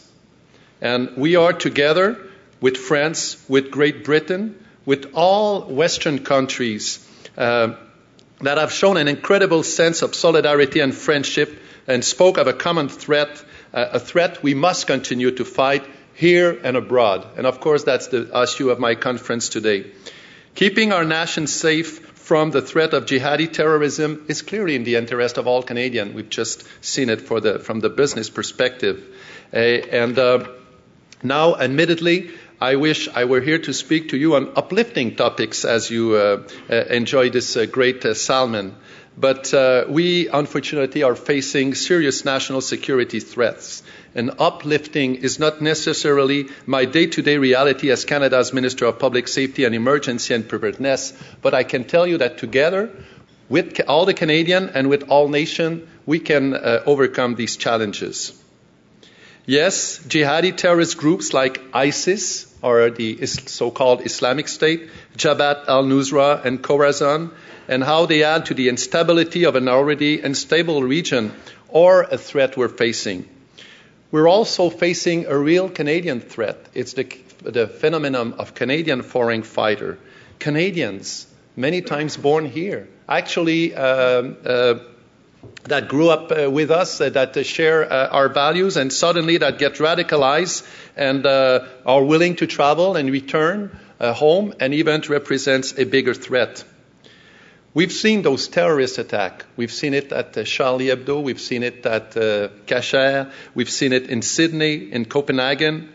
And 0.82 1.18
we 1.18 1.36
are 1.36 1.52
together 1.52 2.18
with 2.62 2.78
France, 2.78 3.38
with 3.50 3.72
Great 3.72 4.06
Britain, 4.06 4.64
with 4.86 5.12
all 5.14 5.64
Western 5.64 6.20
countries 6.20 7.06
uh, 7.38 7.76
that 8.42 8.58
have 8.58 8.72
shown 8.72 8.98
an 8.98 9.08
incredible 9.08 9.64
sense 9.64 10.02
of 10.02 10.16
solidarity 10.16 10.80
and 10.80 10.96
friendship 10.96 11.60
and 11.90 12.06
spoke 12.06 12.38
of 12.38 12.48
a 12.48 12.54
common 12.54 12.88
threat, 12.88 13.44
uh, 13.74 13.90
a 13.94 14.00
threat 14.00 14.44
we 14.44 14.54
must 14.54 14.88
continue 14.88 15.32
to 15.32 15.44
fight 15.44 15.84
here 16.14 16.58
and 16.64 16.78
abroad. 16.78 17.26
And 17.36 17.48
of 17.48 17.60
course, 17.60 17.84
that's 17.84 18.08
the 18.08 18.30
issue 18.44 18.70
of 18.70 18.80
my 18.80 18.96
conference 18.96 19.50
today. 19.50 19.92
Keeping 20.54 20.92
our 20.94 21.04
nation 21.04 21.48
safe 21.48 22.00
from 22.14 22.52
the 22.52 22.62
threat 22.62 22.94
of 22.94 23.06
jihadi 23.06 23.52
terrorism 23.52 24.26
is 24.28 24.44
clearly 24.44 24.76
in 24.76 24.84
the 24.84 24.98
interest 24.98 25.38
of 25.38 25.48
all 25.48 25.64
Canadians. 25.64 26.14
We've 26.14 26.30
just 26.30 26.64
seen 26.82 27.10
it 27.10 27.28
the, 27.28 27.60
from 27.60 27.80
the 27.80 27.90
business 27.90 28.30
perspective. 28.30 29.04
Uh, 29.52 29.58
and 29.58 30.20
uh, 30.20 30.48
now, 31.24 31.56
admittedly, 31.56 32.30
I 32.62 32.76
wish 32.76 33.08
I 33.08 33.26
were 33.26 33.42
here 33.42 33.60
to 33.60 33.74
speak 33.74 34.10
to 34.10 34.18
you 34.18 34.36
on 34.36 34.52
uplifting 34.56 35.16
topics 35.16 35.66
as 35.66 35.90
you 35.90 36.16
uh, 36.16 36.44
uh 36.70 36.76
enjoy 36.76 37.30
this 37.30 37.58
uh, 37.58 37.66
great 37.66 38.06
uh, 38.06 38.14
salmon. 38.14 38.76
But 39.20 39.54
we, 39.90 40.30
unfortunately, 40.30 41.04
are 41.04 41.16
facing 41.16 41.76
serious 41.76 42.24
national 42.24 42.62
security 42.62 43.20
threats. 43.20 43.84
And 44.16 44.32
uplifting 44.40 45.16
is 45.16 45.40
not 45.40 45.62
necessarily 45.62 46.48
my 46.66 46.86
day 46.86 47.08
to 47.08 47.22
day 47.22 47.38
reality 47.38 47.92
as 47.92 48.06
Canada's 48.06 48.54
Minister 48.54 48.86
of 48.86 48.98
Public 48.98 49.28
Safety 49.28 49.66
and 49.66 49.76
Emergency 49.76 50.34
and 50.34 50.48
Preparedness, 50.48 51.14
but 51.42 51.54
I 51.54 51.64
can 51.64 51.84
tell 51.84 52.08
you 52.08 52.18
that 52.20 52.38
together, 52.38 52.90
with 53.50 53.80
all 53.88 54.06
the 54.06 54.14
Canadian 54.14 54.70
and 54.70 54.90
with 54.90 55.10
all 55.10 55.28
nations, 55.28 55.88
we 56.06 56.20
can 56.20 56.54
uh, 56.54 56.84
overcome 56.86 57.36
these 57.36 57.58
challenges. 57.58 58.34
Yes, 59.46 60.00
jihadi 60.00 60.56
terrorist 60.56 60.98
groups 60.98 61.34
like 61.34 61.62
ISIS 61.74 62.49
or 62.62 62.90
the 62.90 63.26
so 63.26 63.72
called 63.72 64.06
Islamic 64.06 64.48
State, 64.48 64.90
Jabhat 65.18 65.68
al 65.68 65.84
Nusra, 65.84 66.44
and 66.44 66.62
Khorasan, 66.62 67.32
and 67.68 67.84
how 67.84 68.06
they 68.06 68.24
add 68.24 68.48
to 68.48 68.54
the 68.54 68.70
instability 68.70 69.46
of 69.46 69.56
an 69.56 69.68
already 69.68 70.22
unstable 70.22 70.84
region 70.84 71.34
or 71.68 72.04
a 72.04 72.18
threat 72.18 72.58
we're 72.58 72.68
facing. 72.68 73.28
We're 74.12 74.28
also 74.28 74.70
facing 74.70 75.28
a 75.28 75.38
real 75.38 75.70
Canadian 75.70 76.20
threat. 76.20 76.58
It's 76.74 76.94
the, 76.94 77.06
the 77.44 77.68
phenomenon 77.68 78.34
of 78.34 78.56
Canadian 78.56 79.04
foreign 79.04 79.44
fighter. 79.44 80.00
Canadians, 80.40 81.28
many 81.56 81.82
times 81.82 82.18
born 82.18 82.46
here, 82.46 82.88
actually 83.08 83.76
um, 83.76 84.38
uh, 84.44 84.76
that 85.64 85.88
grew 85.88 86.10
up 86.10 86.32
uh, 86.32 86.50
with 86.50 86.72
us, 86.72 87.00
uh, 87.00 87.10
that 87.10 87.46
share 87.46 87.92
uh, 87.92 88.08
our 88.10 88.30
values, 88.30 88.78
and 88.78 88.92
suddenly 88.92 89.38
that 89.38 89.60
get 89.60 89.76
radicalized 89.76 90.68
and 90.96 91.26
uh, 91.26 91.66
are 91.86 92.04
willing 92.04 92.36
to 92.38 92.48
travel 92.48 92.96
and 92.96 93.12
return 93.12 93.78
uh, 94.00 94.14
home 94.14 94.54
and 94.60 94.74
even 94.74 95.02
represents 95.10 95.78
a 95.78 95.86
bigger 95.86 96.14
threat. 96.14 96.64
We've 97.74 97.92
seen 97.92 98.24
those 98.24 98.48
terrorist 98.48 98.98
attacks. 98.98 99.46
We've 99.56 99.72
seen 99.72 99.94
it 99.94 100.12
at 100.12 100.36
uh, 100.38 100.44
Charlie 100.44 100.88
Hebdo. 100.88 101.22
We've 101.22 101.40
seen 101.40 101.64
it 101.64 101.86
at 101.86 102.18
uh. 102.18 103.30
We've 103.54 103.70
seen 103.70 103.94
it 103.94 104.10
in 104.10 104.22
Sydney, 104.22 104.92
in 104.92 105.06
Copenhagen. 105.06 105.94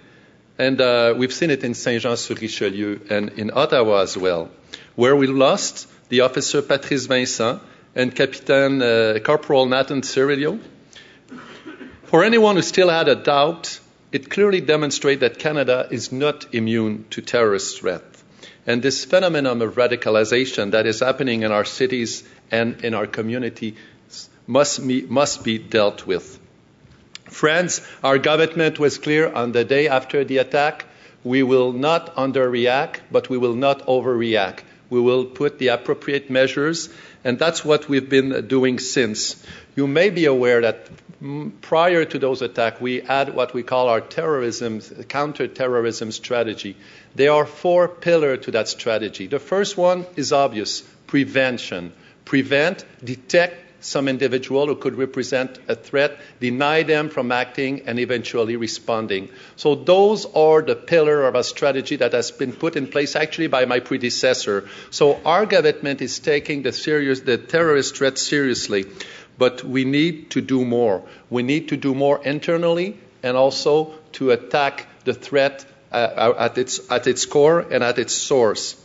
And 0.56 0.80
uh, 0.80 1.14
we've 1.16 1.32
seen 1.32 1.50
it 1.50 1.64
in 1.64 1.74
Saint 1.74 2.02
Jean 2.02 2.16
sur 2.16 2.36
Richelieu 2.36 3.00
and 3.10 3.30
in 3.30 3.50
Ottawa 3.52 4.02
as 4.02 4.16
well, 4.16 4.50
where 4.94 5.16
we 5.16 5.26
lost 5.26 5.88
the 6.10 6.20
officer 6.20 6.62
Patrice 6.62 7.06
Vincent 7.06 7.60
and 7.94 8.14
Captain 8.14 8.82
uh, 8.82 9.18
Corporal 9.22 9.66
Nathan 9.66 10.02
Cirillo. 10.02 10.60
For 12.04 12.24
anyone 12.24 12.56
who 12.56 12.62
still 12.62 12.88
had 12.88 13.08
a 13.08 13.14
doubt, 13.14 13.80
it 14.12 14.30
clearly 14.30 14.60
demonstrates 14.60 15.20
that 15.20 15.38
Canada 15.38 15.88
is 15.90 16.12
not 16.12 16.54
immune 16.54 17.06
to 17.10 17.22
terrorist 17.22 17.80
threat. 17.80 18.02
And 18.66 18.82
this 18.82 19.04
phenomenon 19.04 19.60
of 19.62 19.74
radicalization 19.74 20.70
that 20.70 20.86
is 20.86 21.00
happening 21.00 21.42
in 21.42 21.52
our 21.52 21.64
cities 21.64 22.24
and 22.50 22.84
in 22.84 22.94
our 22.94 23.06
community 23.06 23.76
must 24.46 24.86
be, 24.86 25.02
must 25.02 25.44
be 25.44 25.58
dealt 25.58 26.06
with. 26.06 26.38
Friends, 27.24 27.80
our 28.02 28.18
government 28.18 28.78
was 28.78 28.98
clear 28.98 29.32
on 29.32 29.52
the 29.52 29.64
day 29.64 29.88
after 29.88 30.24
the 30.24 30.38
attack. 30.38 30.86
We 31.24 31.42
will 31.42 31.72
not 31.72 32.14
underreact, 32.16 33.00
but 33.10 33.28
we 33.28 33.38
will 33.38 33.54
not 33.54 33.86
overreact. 33.86 34.60
We 34.90 35.00
will 35.00 35.24
put 35.24 35.58
the 35.58 35.68
appropriate 35.68 36.30
measures, 36.30 36.88
and 37.24 37.38
that's 37.38 37.64
what 37.64 37.88
we've 37.88 38.08
been 38.08 38.46
doing 38.46 38.78
since. 38.78 39.42
You 39.76 39.86
may 39.86 40.10
be 40.10 40.26
aware 40.26 40.60
that 40.60 40.88
prior 41.62 42.04
to 42.04 42.18
those 42.18 42.42
attacks, 42.42 42.80
we 42.80 43.00
had 43.00 43.34
what 43.34 43.54
we 43.54 43.62
call 43.62 43.88
our 43.88 44.00
terrorism, 44.00 44.80
counter-terrorism 45.08 46.12
strategy. 46.12 46.76
There 47.14 47.32
are 47.32 47.46
four 47.46 47.88
pillars 47.88 48.44
to 48.44 48.50
that 48.52 48.68
strategy. 48.68 49.26
The 49.26 49.38
first 49.38 49.76
one 49.76 50.06
is 50.16 50.32
obvious, 50.32 50.82
prevention. 51.06 51.92
Prevent, 52.24 52.84
detect 53.02 53.63
some 53.84 54.08
individual 54.08 54.66
who 54.66 54.76
could 54.76 54.96
represent 54.96 55.58
a 55.68 55.74
threat, 55.74 56.18
deny 56.40 56.82
them 56.82 57.10
from 57.10 57.30
acting, 57.30 57.82
and 57.86 57.98
eventually 57.98 58.56
responding. 58.56 59.28
So 59.56 59.74
those 59.74 60.24
are 60.26 60.62
the 60.62 60.74
pillar 60.74 61.24
of 61.26 61.34
a 61.34 61.44
strategy 61.44 61.96
that 61.96 62.12
has 62.12 62.30
been 62.30 62.52
put 62.52 62.76
in 62.76 62.86
place 62.86 63.14
actually 63.14 63.48
by 63.48 63.66
my 63.66 63.80
predecessor. 63.80 64.68
So 64.90 65.20
our 65.24 65.46
government 65.46 66.00
is 66.00 66.18
taking 66.18 66.62
the 66.62 66.72
serious, 66.72 67.20
the 67.20 67.38
terrorist 67.38 67.96
threat 67.96 68.18
seriously. 68.18 68.86
But 69.36 69.64
we 69.64 69.84
need 69.84 70.30
to 70.30 70.40
do 70.40 70.64
more. 70.64 71.02
We 71.28 71.42
need 71.42 71.68
to 71.68 71.76
do 71.76 71.94
more 71.94 72.24
internally 72.24 72.96
and 73.22 73.36
also 73.36 73.94
to 74.12 74.30
attack 74.30 74.86
the 75.04 75.12
threat 75.12 75.64
uh, 75.92 76.34
at, 76.38 76.58
its, 76.58 76.80
at 76.90 77.06
its 77.06 77.26
core 77.26 77.60
and 77.60 77.82
at 77.82 77.98
its 77.98 78.14
source. 78.14 78.80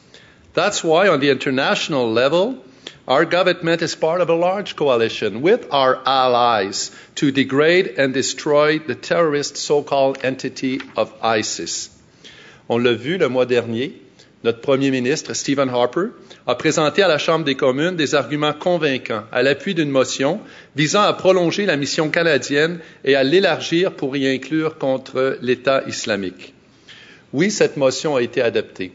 That's 0.53 0.83
why, 0.83 1.07
on 1.07 1.19
the 1.19 1.29
international 1.29 2.11
level, 2.11 2.63
our 3.09 3.25
government 3.25 3.81
is 3.81 3.95
part 3.95 4.21
of 4.21 4.29
a 4.29 4.35
large 4.35 4.75
coalition 4.75 5.41
with 5.41 5.67
our 5.71 5.99
allies 6.05 6.91
to 7.15 7.31
degrade 7.31 7.87
and 7.97 8.13
destroy 8.13 8.77
the 8.77 8.93
terrorist 8.93 9.57
so 9.57 9.81
called 9.81 10.23
entity 10.23 10.79
of 10.95 11.11
ISIS. 11.23 11.89
On 12.69 12.77
l'a 12.77 12.93
vu 12.93 13.17
le 13.17 13.27
mois 13.27 13.47
dernier, 13.47 13.93
notre 14.43 14.61
premier 14.61 14.91
ministre, 14.91 15.33
Stephen 15.33 15.69
Harper, 15.69 16.11
a 16.45 16.53
présenté 16.53 17.01
à 17.01 17.07
la 17.07 17.17
Chambre 17.17 17.45
des 17.45 17.55
communes 17.55 17.95
des 17.95 18.13
arguments 18.13 18.53
convaincants 18.53 19.25
à 19.31 19.41
l'appui 19.41 19.73
d'une 19.73 19.89
motion 19.89 20.39
visant 20.75 21.01
à 21.01 21.13
prolonger 21.13 21.65
la 21.65 21.77
mission 21.77 22.09
canadienne 22.11 22.79
et 23.03 23.15
à 23.15 23.23
l'élargir 23.23 23.91
pour 23.93 24.15
y 24.15 24.27
inclure 24.27 24.77
contre 24.77 25.39
l'État 25.41 25.83
islamique. 25.87 26.53
Oui, 27.33 27.49
cette 27.49 27.75
motion 27.75 28.15
a 28.15 28.21
été 28.21 28.41
adoptée. 28.41 28.91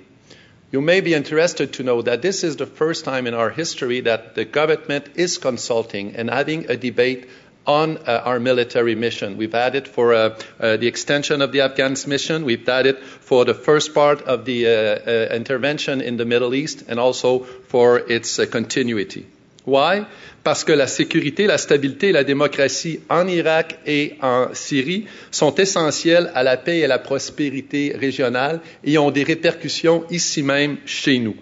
You 0.75 0.81
may 0.81 1.02
be 1.02 1.14
interested 1.14 1.75
to 1.75 1.85
know 1.85 2.02
that 2.02 2.21
this 2.21 2.43
is 2.43 2.57
the 2.57 2.66
first 2.66 3.04
time 3.04 3.28
in 3.28 3.35
our 3.35 3.49
history 3.49 4.00
that 4.00 4.35
the 4.35 4.45
government 4.45 5.07
is 5.14 5.38
consulting 5.38 6.16
and 6.16 6.28
having 6.28 6.69
a 6.69 6.76
debate 6.76 7.28
on 7.64 7.99
uh, 7.99 8.23
our 8.25 8.40
military 8.40 8.97
mission. 8.97 9.37
We've 9.37 9.52
had 9.52 9.76
it 9.76 9.87
for 9.87 10.12
uh, 10.12 10.37
uh, 10.59 10.76
the 10.76 10.88
extension 10.88 11.43
of 11.43 11.52
the 11.52 11.61
Afghan 11.61 11.95
mission. 12.09 12.45
We've 12.45 12.66
had 12.66 12.87
it 12.87 12.99
for 12.99 13.45
the 13.45 13.54
first 13.54 13.95
part 13.95 14.23
of 14.23 14.47
the 14.47 14.66
uh, 14.66 14.71
uh, 14.71 15.37
intervention 15.37 16.00
in 16.00 16.16
the 16.16 16.25
Middle 16.25 16.52
East 16.52 16.83
and 16.88 16.99
also 16.99 17.45
for 17.45 18.00
its 18.00 18.40
uh, 18.40 18.47
continuity. 18.47 19.28
Why? 19.66 20.02
Parce 20.42 20.62
que 20.62 20.73
la 20.73 20.87
sécurité, 20.87 21.47
la 21.47 21.56
stabilité 21.56 22.09
et 22.09 22.12
la 22.12 22.25
démocratie 22.25 23.00
en 23.09 23.26
Irak 23.26 23.78
et 23.87 24.14
en 24.21 24.49
Syrie 24.52 25.06
sont 25.30 25.54
essentielles 25.54 26.30
à 26.35 26.42
la 26.42 26.59
paix 26.59 26.78
et 26.78 26.85
à 26.85 26.88
la 26.88 26.99
prospérité 26.99 27.97
régionale 27.99 28.61
et 28.85 28.99
ont 28.99 29.11
des 29.11 29.23
répercussions 29.23 30.04
ici 30.11 30.42
même 30.42 30.76
chez 30.85 31.18
nous. 31.18 31.37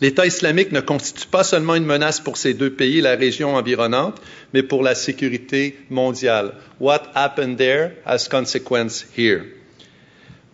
L'État 0.00 0.26
islamique 0.26 0.72
ne 0.72 0.80
constitue 0.80 1.26
pas 1.26 1.44
seulement 1.44 1.74
une 1.74 1.86
menace 1.86 2.20
pour 2.20 2.36
ces 2.36 2.52
deux 2.52 2.72
pays 2.72 2.98
et 2.98 3.02
la 3.02 3.16
région 3.16 3.54
environnante, 3.54 4.20
mais 4.52 4.62
pour 4.62 4.82
la 4.82 4.94
sécurité 4.94 5.78
mondiale. 5.88 6.52
What 6.80 7.02
happened 7.14 7.56
there 7.56 7.92
has 8.04 8.28
consequence 8.28 9.06
here. 9.16 9.55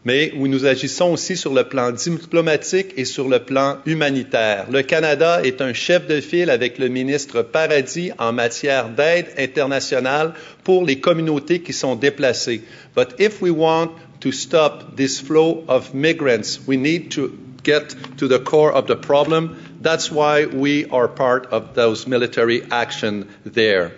Mais 0.04 0.32
où 0.37 0.49
nous 0.49 0.66
agissons 0.66 1.12
aussi 1.12 1.37
sur 1.37 1.54
le 1.54 1.62
plan 1.64 1.92
diplomatique 1.92 2.92
et 2.97 3.04
sur 3.04 3.28
le 3.28 3.38
plan 3.38 3.78
humanitaire. 3.87 4.66
Le 4.71 4.82
Canada 4.82 5.40
est 5.44 5.61
un 5.61 5.73
chef 5.73 6.09
de 6.09 6.21
file 6.21 6.50
avec 6.50 6.78
le 6.78 6.88
ministre 6.88 7.42
Paradis 7.42 8.11
en 8.18 8.32
matière 8.32 8.88
d'aide 8.88 9.28
internationale 9.38 10.35
pour 10.64 10.85
les 10.85 10.99
communautés 10.99 11.61
qui 11.61 11.73
sont 11.73 11.94
déplacées. 11.94 12.62
But 12.97 13.14
if 13.21 13.40
we 13.40 13.52
want 13.52 13.92
to 14.21 14.32
stop 14.32 14.97
this 14.97 15.21
flow 15.21 15.64
of 15.68 15.94
migrants, 15.94 16.61
we 16.66 16.76
need 16.76 17.11
to 17.11 17.30
get 17.62 17.94
to 18.18 18.26
the 18.26 18.38
core 18.38 18.73
of 18.73 18.87
the 18.87 18.97
problem. 18.97 19.56
That's 19.80 20.11
why 20.11 20.47
we 20.47 20.87
are 20.90 21.09
part 21.09 21.47
of 21.52 21.75
those 21.75 22.06
military 22.06 22.62
action 22.71 23.28
there. 23.44 23.92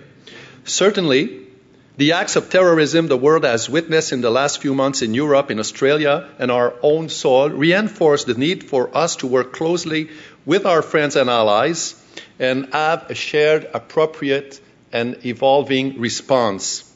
Certainly, 0.65 1.44
the 1.97 2.13
acts 2.13 2.37
of 2.37 2.51
terrorism 2.51 3.07
the 3.07 3.17
world 3.17 3.45
has 3.45 3.69
witnessed 3.69 4.13
in 4.13 4.21
the 4.21 4.31
last 4.31 4.61
few 4.61 4.75
months 4.75 5.03
in 5.03 5.15
Europe, 5.15 5.51
in 5.51 5.61
Australia, 5.61 6.29
and 6.39 6.51
our 6.51 6.75
own 6.83 7.09
soil 7.09 7.51
reinforce 7.51 8.25
the 8.25 8.35
need 8.35 8.65
for 8.65 8.97
us 8.97 9.17
to 9.17 9.27
work 9.27 9.53
closely 9.53 10.11
with 10.45 10.67
our 10.67 10.83
friends 10.83 11.17
and 11.17 11.31
allies 11.31 11.95
and 12.39 12.73
have 12.73 13.11
a 13.11 13.15
shared, 13.15 13.69
appropriate, 13.73 14.61
and 14.93 15.25
evolving 15.25 16.01
response. 16.01 16.91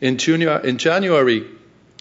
In, 0.00 0.18
junior, 0.18 0.58
in 0.58 0.78
January 0.78 1.44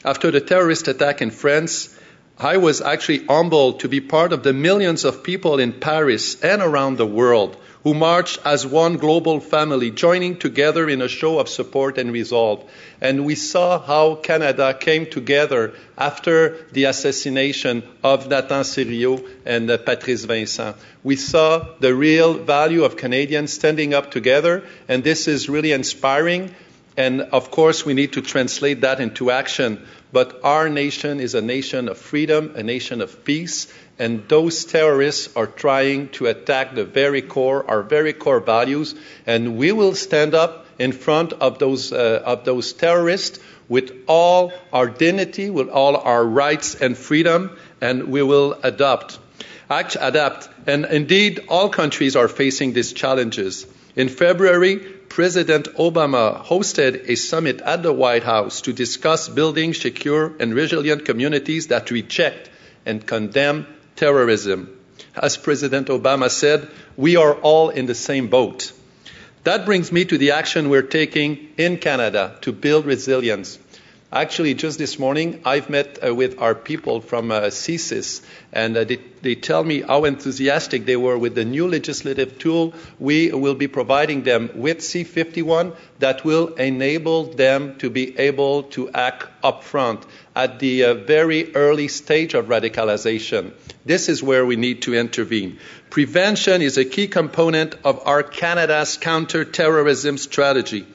After 0.04 0.32
the 0.32 0.40
terrorist 0.40 0.88
attack 0.88 1.22
in 1.22 1.32
France, 1.32 1.94
I 2.38 2.58
was 2.58 2.82
actually 2.82 3.26
humbled 3.26 3.82
to 3.82 3.90
be 3.90 4.00
part 4.00 4.32
of 4.32 4.44
the 4.44 4.54
millions 4.54 5.04
of 5.04 5.24
people 5.24 5.60
in 5.60 5.74
Paris 5.74 6.42
and 6.42 6.62
around 6.62 6.98
the 6.98 7.06
world 7.06 7.58
who 7.88 7.94
marched 7.94 8.38
as 8.44 8.68
one 8.68 8.98
global 8.98 9.40
family, 9.40 9.90
joining 9.90 10.38
together 10.38 10.90
in 10.90 11.02
a 11.02 11.08
show 11.08 11.40
of 11.40 11.48
support 11.48 11.98
and 11.98 12.12
resolve. 12.12 12.70
And 13.00 13.24
we 13.24 13.36
saw 13.36 13.80
how 13.80 14.16
Canada 14.16 14.74
came 14.78 15.06
together 15.06 15.74
after 15.98 16.66
the 16.74 16.84
assassination 16.84 17.84
of 18.04 18.28
Nathan 18.28 18.64
Cirillo 18.64 19.26
and 19.46 19.72
uh, 19.72 19.78
Patrice 19.78 20.26
Vincent. 20.26 20.76
We 21.02 21.16
saw 21.16 21.66
the 21.80 21.96
real 21.96 22.34
value 22.34 22.84
of 22.84 22.98
Canadians 22.98 23.54
standing 23.54 23.94
up 23.94 24.12
together, 24.12 24.66
and 24.90 25.02
this 25.02 25.30
is 25.30 25.48
really 25.48 25.72
inspiring. 25.72 26.54
And 26.98 27.22
of 27.22 27.52
course, 27.52 27.86
we 27.86 27.94
need 27.94 28.14
to 28.14 28.22
translate 28.22 28.82
that 28.82 29.00
into 29.00 29.32
action. 29.32 29.82
But 30.12 30.42
our 30.44 30.68
nation 30.68 31.22
is 31.22 31.36
a 31.36 31.42
nation 31.42 31.88
of 31.88 31.98
freedom, 31.98 32.52
a 32.56 32.64
nation 32.64 33.00
of 33.00 33.24
peace, 33.24 33.72
and 34.00 34.28
those 34.28 34.66
terrorists 34.66 35.36
are 35.36 35.48
trying 35.48 36.10
to 36.10 36.28
attack 36.28 36.76
the 36.76 36.86
very 36.86 37.22
core, 37.22 37.70
our 37.70 37.82
very 37.82 38.14
core 38.14 38.40
values, 38.40 38.96
and 39.26 39.58
we 39.58 39.72
will 39.72 39.96
stand 39.96 40.36
up 40.36 40.66
in 40.78 40.92
front 40.92 41.34
of 41.34 41.58
those, 41.58 41.92
uh, 41.92 42.22
of 42.24 42.46
those 42.46 42.74
terrorists 42.74 43.40
with 43.68 43.92
all 44.08 44.54
our 44.72 44.88
dignity, 44.88 45.50
with 45.50 45.70
all 45.70 45.98
our 45.98 46.24
rights 46.24 46.76
and 46.76 46.98
freedom, 46.98 47.58
and 47.82 48.10
we 48.10 48.22
will 48.22 48.58
adopt, 48.64 49.20
act, 49.70 49.98
adapt. 50.00 50.48
And 50.68 50.86
indeed, 50.86 51.46
all 51.50 51.70
countries 51.70 52.16
are 52.16 52.28
facing 52.28 52.74
these 52.74 52.94
challenges. 52.94 53.66
In 53.96 54.10
February, 54.10 54.78
President 55.10 55.68
Obama 55.78 56.46
hosted 56.46 57.10
a 57.10 57.16
summit 57.16 57.62
at 57.62 57.82
the 57.82 57.92
White 57.92 58.24
House 58.24 58.62
to 58.62 58.74
discuss 58.74 59.28
building 59.28 59.74
secure 59.74 60.34
and 60.40 60.54
resilient 60.54 61.06
communities 61.06 61.68
that 61.68 61.90
reject 61.90 62.52
and 62.86 63.06
condemn 63.06 63.66
terrorism. 63.98 64.74
As 65.14 65.36
President 65.36 65.88
Obama 65.88 66.30
said, 66.30 66.70
we 66.96 67.18
are 67.18 67.34
all 67.34 67.70
in 67.70 67.88
the 67.88 67.96
same 67.96 68.30
boat. 68.30 68.72
That 69.44 69.66
brings 69.66 69.92
me 69.92 70.06
to 70.06 70.18
the 70.18 70.32
action 70.32 70.70
we're 70.70 70.82
taking 70.82 71.50
in 71.58 71.78
Canada 71.78 72.38
to 72.42 72.52
build 72.52 72.86
resilience. 72.86 73.60
Actually, 74.12 74.54
just 74.54 74.80
this 74.80 74.98
morning, 74.98 75.42
I've 75.44 75.70
met 75.70 76.00
uh, 76.02 76.16
with 76.16 76.40
our 76.40 76.56
people 76.56 77.02
from 77.02 77.30
uh, 77.30 77.42
CSIS, 77.42 78.22
and 78.54 78.78
uh, 78.78 78.86
they, 78.86 79.00
they, 79.22 79.36
tell 79.36 79.62
me 79.62 79.82
how 79.82 80.06
enthusiastic 80.06 80.86
they 80.86 80.96
were 80.96 81.18
with 81.18 81.36
the 81.36 81.44
new 81.44 81.68
legislative 81.68 82.40
tool 82.40 82.74
we 83.00 83.34
will 83.34 83.56
be 83.56 83.68
providing 83.68 84.24
them 84.24 84.50
with 84.56 84.78
C51 84.78 85.76
that 86.00 86.24
will 86.24 86.54
enable 86.54 87.26
them 87.34 87.78
to 87.80 87.90
be 87.90 88.18
able 88.18 88.64
to 88.64 88.90
act 88.92 89.28
upfront 89.44 90.04
at 90.34 90.60
the 90.60 90.86
uh, 90.86 90.94
very 90.94 91.54
early 91.54 91.90
stage 91.90 92.34
of 92.34 92.46
radicalization. 92.46 93.52
This 93.88 94.10
is 94.10 94.22
where 94.22 94.46
we 94.46 94.58
need 94.58 94.82
to 94.82 94.94
intervene. 94.94 95.60
Prevention 95.90 96.62
is 96.62 96.78
a 96.78 96.84
key 96.84 97.08
component 97.08 97.76
of 97.86 98.06
our 98.06 98.22
Canada's 98.22 98.98
counterterrorism 98.98 100.18
strategy. 100.18 100.86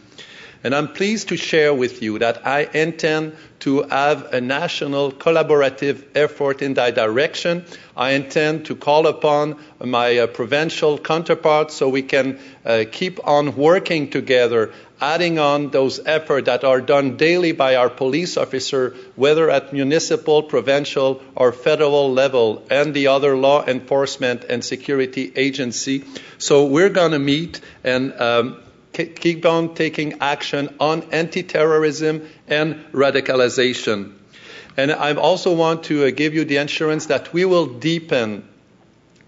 And 0.65 0.75
I'm 0.75 0.93
pleased 0.93 1.29
to 1.29 1.37
share 1.37 1.73
with 1.75 2.03
you 2.03 2.19
that 2.19 2.47
I 2.47 2.69
intend 2.73 3.35
to 3.61 3.83
have 3.83 4.35
a 4.35 4.41
national 4.41 5.11
collaborative 5.11 6.05
effort 6.15 6.61
in 6.61 6.75
that 6.75 6.95
direction. 6.95 7.65
I 7.97 8.13
intend 8.13 8.67
to 8.67 8.77
call 8.77 9.07
upon 9.07 9.57
my 9.83 10.19
uh, 10.19 10.27
provincial 10.27 10.99
counterparts 10.99 11.75
so 11.75 11.89
we 11.89 12.03
can 12.03 12.39
uh, 12.65 12.85
keep 12.93 13.27
on 13.27 13.57
working 13.57 14.11
together, 14.11 14.73
adding 15.03 15.41
on 15.41 15.71
those 15.71 16.01
efforts 16.07 16.47
that 16.47 16.63
are 16.63 16.81
done 16.81 17.17
daily 17.17 17.51
by 17.51 17.75
our 17.75 17.91
police 17.91 18.37
officer, 18.37 18.95
whether 19.17 19.51
at 19.51 19.73
municipal, 19.73 20.45
provincial, 20.45 21.21
or 21.35 21.53
federal 21.53 22.13
level, 22.13 22.65
and 22.71 22.95
the 22.95 23.09
other 23.09 23.37
law 23.37 23.65
enforcement 23.67 24.45
and 24.45 24.65
security 24.65 25.33
agency. 25.35 26.05
So 26.39 26.67
we're 26.67 26.89
going 26.89 27.11
to 27.11 27.19
meet 27.19 27.61
and 27.83 28.15
um, 28.21 28.63
keep 28.93 29.45
on 29.45 29.75
taking 29.75 30.21
action 30.21 30.75
on 30.79 31.03
anti-terrorism 31.11 32.29
and 32.47 32.77
radicalization. 32.93 34.13
And 34.77 34.93
I 34.93 35.15
also 35.15 35.53
want 35.53 35.85
to 35.85 36.07
uh, 36.07 36.11
give 36.11 36.33
you 36.33 36.45
the 36.45 36.59
assurance 36.59 37.07
that 37.07 37.33
we 37.33 37.45
will 37.45 37.67
deepen 37.67 38.49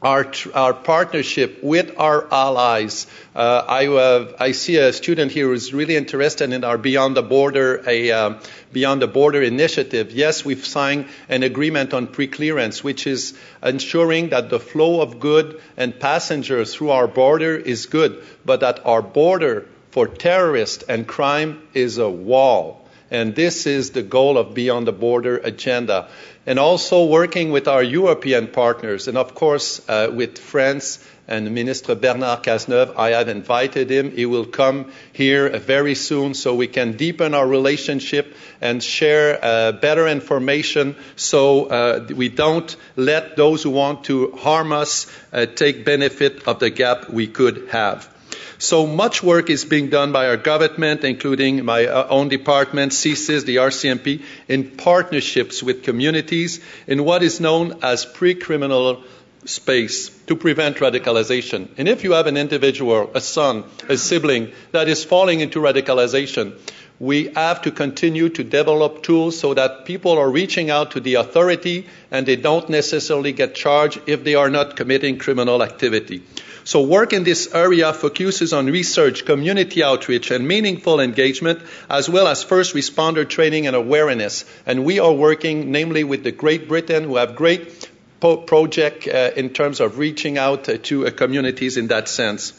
our, 0.04 0.30
our 0.52 0.74
partnership 0.74 1.60
with 1.62 1.98
our 1.98 2.32
allies. 2.32 3.06
Uh, 3.34 3.64
I, 3.66 4.34
I, 4.38 4.52
see 4.52 4.76
a 4.76 4.92
student 4.92 5.32
here 5.32 5.46
who's 5.46 5.72
really 5.72 5.96
interested 5.96 6.52
in 6.52 6.62
our 6.62 6.76
Beyond 6.76 7.16
the 7.16 7.22
Border, 7.22 7.82
a 7.86 8.10
uh, 8.10 8.34
Beyond 8.70 9.00
the 9.00 9.06
Border 9.06 9.42
initiative. 9.42 10.12
Yes, 10.12 10.44
we've 10.44 10.64
signed 10.64 11.06
an 11.30 11.42
agreement 11.42 11.94
on 11.94 12.06
pre-clearance, 12.06 12.84
which 12.84 13.06
is 13.06 13.32
ensuring 13.62 14.28
that 14.28 14.50
the 14.50 14.60
flow 14.60 15.00
of 15.00 15.20
goods 15.20 15.54
and 15.78 15.98
passengers 15.98 16.74
through 16.74 16.90
our 16.90 17.08
border 17.08 17.56
is 17.56 17.86
good, 17.86 18.22
but 18.44 18.60
that 18.60 18.84
our 18.84 19.00
border 19.00 19.66
for 19.90 20.06
terrorists 20.06 20.84
and 20.86 21.06
crime 21.06 21.62
is 21.72 21.96
a 21.96 22.10
wall. 22.10 22.83
And 23.10 23.34
this 23.34 23.66
is 23.66 23.90
the 23.90 24.02
goal 24.02 24.38
of 24.38 24.54
Beyond 24.54 24.86
the 24.86 24.92
Border 24.92 25.36
agenda 25.38 26.08
and 26.46 26.58
also 26.58 27.06
working 27.06 27.50
with 27.50 27.68
our 27.68 27.82
European 27.82 28.48
partners, 28.48 29.08
and 29.08 29.16
of 29.16 29.34
course 29.34 29.80
uh, 29.88 30.10
with 30.12 30.38
France 30.38 30.98
and 31.26 31.54
Minister 31.54 31.94
Bernard 31.94 32.42
Cazeneuve. 32.42 32.94
I 32.96 33.10
have 33.10 33.28
invited 33.28 33.90
him. 33.90 34.10
He 34.10 34.26
will 34.26 34.44
come 34.44 34.92
here 35.12 35.48
very 35.58 35.94
soon 35.94 36.34
so 36.34 36.54
we 36.54 36.66
can 36.66 36.98
deepen 36.98 37.32
our 37.32 37.46
relationship 37.46 38.36
and 38.60 38.82
share 38.82 39.38
uh, 39.42 39.72
better 39.72 40.06
information 40.06 40.96
so 41.16 41.66
uh, 41.66 42.06
we 42.14 42.28
don't 42.28 42.76
let 42.96 43.36
those 43.36 43.62
who 43.62 43.70
want 43.70 44.04
to 44.04 44.32
harm 44.32 44.72
us 44.72 45.06
uh, 45.32 45.46
take 45.46 45.84
benefit 45.84 46.46
of 46.46 46.58
the 46.58 46.68
gap 46.68 47.08
we 47.08 47.26
could 47.26 47.68
have. 47.70 48.13
So 48.58 48.86
much 48.86 49.22
work 49.22 49.50
is 49.50 49.64
being 49.64 49.90
done 49.90 50.12
by 50.12 50.28
our 50.28 50.36
government, 50.36 51.04
including 51.04 51.64
my 51.64 51.86
uh, 51.86 52.06
own 52.08 52.28
department, 52.28 52.92
CSIS, 52.92 53.44
the 53.44 53.56
RCMP, 53.56 54.22
in 54.48 54.70
partnerships 54.70 55.62
with 55.62 55.82
communities 55.82 56.60
in 56.86 57.04
what 57.04 57.22
is 57.22 57.40
known 57.40 57.78
as 57.82 58.04
pre-criminal 58.04 59.02
space 59.44 60.08
to 60.26 60.36
prevent 60.36 60.78
radicalization. 60.78 61.68
And 61.76 61.88
if 61.88 62.04
you 62.04 62.12
have 62.12 62.26
an 62.26 62.36
individual, 62.36 63.10
a 63.14 63.20
son, 63.20 63.64
a 63.88 63.96
sibling 63.96 64.52
that 64.72 64.88
is 64.88 65.04
falling 65.04 65.40
into 65.40 65.60
radicalization, 65.60 66.58
we 67.00 67.28
have 67.34 67.62
to 67.62 67.70
continue 67.70 68.28
to 68.28 68.44
develop 68.44 69.02
tools 69.02 69.38
so 69.38 69.52
that 69.54 69.84
people 69.84 70.16
are 70.16 70.30
reaching 70.30 70.70
out 70.70 70.92
to 70.92 71.00
the 71.00 71.14
authority 71.14 71.86
and 72.10 72.24
they 72.24 72.36
don't 72.36 72.68
necessarily 72.68 73.32
get 73.32 73.54
charged 73.54 74.00
if 74.06 74.22
they 74.22 74.36
are 74.36 74.48
not 74.48 74.76
committing 74.76 75.18
criminal 75.18 75.62
activity. 75.62 76.22
So 76.64 76.80
work 76.80 77.12
in 77.12 77.24
this 77.24 77.54
area 77.54 77.92
focuses 77.92 78.54
on 78.54 78.66
research, 78.66 79.26
community 79.26 79.82
outreach, 79.82 80.30
and 80.30 80.48
meaningful 80.48 80.98
engagement, 80.98 81.60
as 81.90 82.08
well 82.08 82.26
as 82.26 82.42
first 82.42 82.74
responder 82.74 83.28
training 83.28 83.66
and 83.66 83.76
awareness. 83.76 84.46
And 84.64 84.84
we 84.84 84.98
are 84.98 85.12
working 85.12 85.72
namely 85.72 86.04
with 86.04 86.24
the 86.24 86.32
Great 86.32 86.66
Britain, 86.66 87.04
who 87.04 87.16
have 87.16 87.36
great 87.36 87.90
project 88.20 89.06
uh, 89.06 89.32
in 89.36 89.50
terms 89.50 89.80
of 89.80 89.98
reaching 89.98 90.38
out 90.38 90.66
uh, 90.68 90.78
to 90.84 91.06
uh, 91.06 91.10
communities 91.10 91.76
in 91.76 91.88
that 91.88 92.08
sense. 92.08 92.54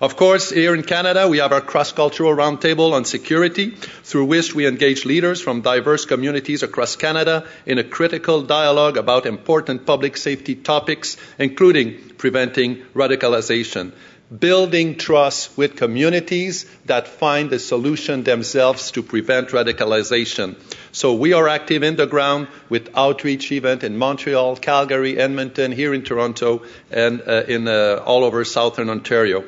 Of 0.00 0.14
course, 0.14 0.50
here 0.50 0.76
in 0.76 0.84
Canada, 0.84 1.26
we 1.26 1.38
have 1.38 1.52
our 1.52 1.60
cross-cultural 1.60 2.36
roundtable 2.36 2.92
on 2.92 3.04
security, 3.04 3.70
through 3.70 4.26
which 4.26 4.54
we 4.54 4.64
engage 4.64 5.04
leaders 5.04 5.40
from 5.40 5.60
diverse 5.60 6.04
communities 6.04 6.62
across 6.62 6.94
Canada 6.94 7.44
in 7.66 7.78
a 7.78 7.84
critical 7.84 8.42
dialogue 8.42 8.96
about 8.96 9.26
important 9.26 9.86
public 9.86 10.16
safety 10.16 10.54
topics, 10.54 11.16
including 11.38 11.98
preventing 12.16 12.76
radicalization 12.94 13.92
building 14.36 14.96
trust 14.96 15.56
with 15.56 15.76
communities 15.76 16.66
that 16.84 17.08
find 17.08 17.48
the 17.48 17.58
solution 17.58 18.24
themselves 18.24 18.90
to 18.90 19.02
prevent 19.02 19.48
radicalization. 19.48 20.54
So 20.92 21.14
we 21.14 21.32
are 21.32 21.48
active 21.48 21.82
in 21.82 21.96
the 21.96 22.06
ground 22.06 22.48
with 22.68 22.90
outreach 22.94 23.50
event 23.52 23.84
in 23.84 23.96
Montreal, 23.96 24.56
Calgary, 24.56 25.18
Edmonton, 25.18 25.72
here 25.72 25.94
in 25.94 26.02
Toronto, 26.02 26.62
and 26.90 27.22
uh, 27.26 27.44
in 27.48 27.66
uh, 27.68 28.02
all 28.04 28.24
over 28.24 28.44
southern 28.44 28.90
Ontario. 28.90 29.44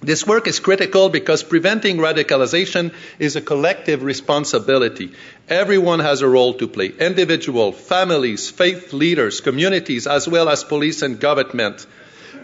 This 0.00 0.24
work 0.24 0.46
is 0.46 0.60
critical 0.60 1.08
because 1.08 1.42
preventing 1.42 1.96
radicalization 1.96 2.94
is 3.18 3.34
a 3.34 3.40
collective 3.40 4.04
responsibility. 4.04 5.12
Everyone 5.48 5.98
has 5.98 6.22
a 6.22 6.28
role 6.28 6.54
to 6.54 6.68
play. 6.68 6.92
Individual, 7.00 7.72
families, 7.72 8.48
faith 8.48 8.92
leaders, 8.92 9.40
communities, 9.40 10.06
as 10.06 10.28
well 10.28 10.48
as 10.48 10.62
police 10.62 11.02
and 11.02 11.18
government. 11.18 11.84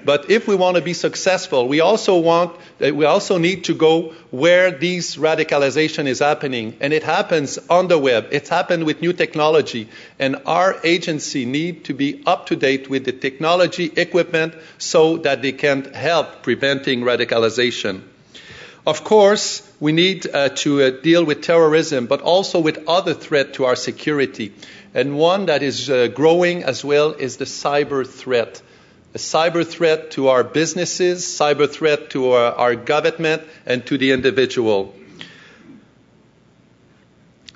But 0.05 0.31
if 0.31 0.47
we 0.47 0.55
want 0.55 0.77
to 0.77 0.83
be 0.83 0.93
successful, 0.93 1.67
we 1.67 1.81
also 1.81 2.19
want, 2.19 2.57
uh, 2.81 2.93
we 2.95 3.07
also 3.07 3.39
need 3.39 3.65
to 3.65 3.75
go 3.75 4.13
where 4.31 4.71
this 4.71 5.17
radicalization 5.17 6.07
is 6.07 6.19
happening. 6.19 6.77
And 6.81 6.93
it 6.93 7.03
happens 7.03 7.59
on 7.71 7.89
the 7.89 7.99
web. 7.99 8.29
It's 8.31 8.51
happened 8.51 8.85
with 8.85 9.01
new 9.01 9.13
technology. 9.13 9.89
And 10.19 10.43
our 10.45 10.77
agency 10.85 11.47
need 11.47 11.85
to 11.87 11.95
be 11.95 12.23
up 12.27 12.47
to 12.47 12.57
date 12.57 12.91
with 12.91 13.05
the 13.05 13.13
technology 13.13 13.91
equipment 13.97 14.55
so 14.79 15.17
that 15.19 15.41
they 15.41 15.53
can 15.53 15.95
help 15.95 16.43
preventing 16.43 17.01
radicalization. 17.01 18.03
Of 18.87 19.03
course, 19.03 19.63
we 19.81 19.93
need 19.93 20.27
uh, 20.27 20.51
to 20.51 20.83
uh, 20.83 20.91
deal 20.91 21.25
with 21.25 21.41
terrorism, 21.41 22.07
but 22.07 22.21
also 22.21 22.61
with 22.61 22.87
other 22.87 23.15
threats 23.15 23.57
to 23.57 23.65
our 23.65 23.77
security. 23.77 24.53
And 24.93 25.17
one 25.17 25.47
that 25.47 25.63
is 25.63 25.89
uh, 25.89 26.09
growing 26.09 26.63
as 26.65 26.85
well 26.85 27.13
is 27.13 27.39
the 27.39 27.47
cyber 27.47 28.07
threat. 28.07 28.61
A 29.15 29.19
cyber 29.19 29.65
threat 29.65 30.11
to 30.13 30.29
our 30.29 30.43
businesses, 30.43 31.25
cyber 31.25 31.71
threat 31.71 32.11
to 32.11 32.33
our, 32.33 32.53
our 32.53 32.75
government, 32.75 33.43
and 33.65 33.87
to 33.87 33.97
the 33.97 34.11
individual. 34.11 34.93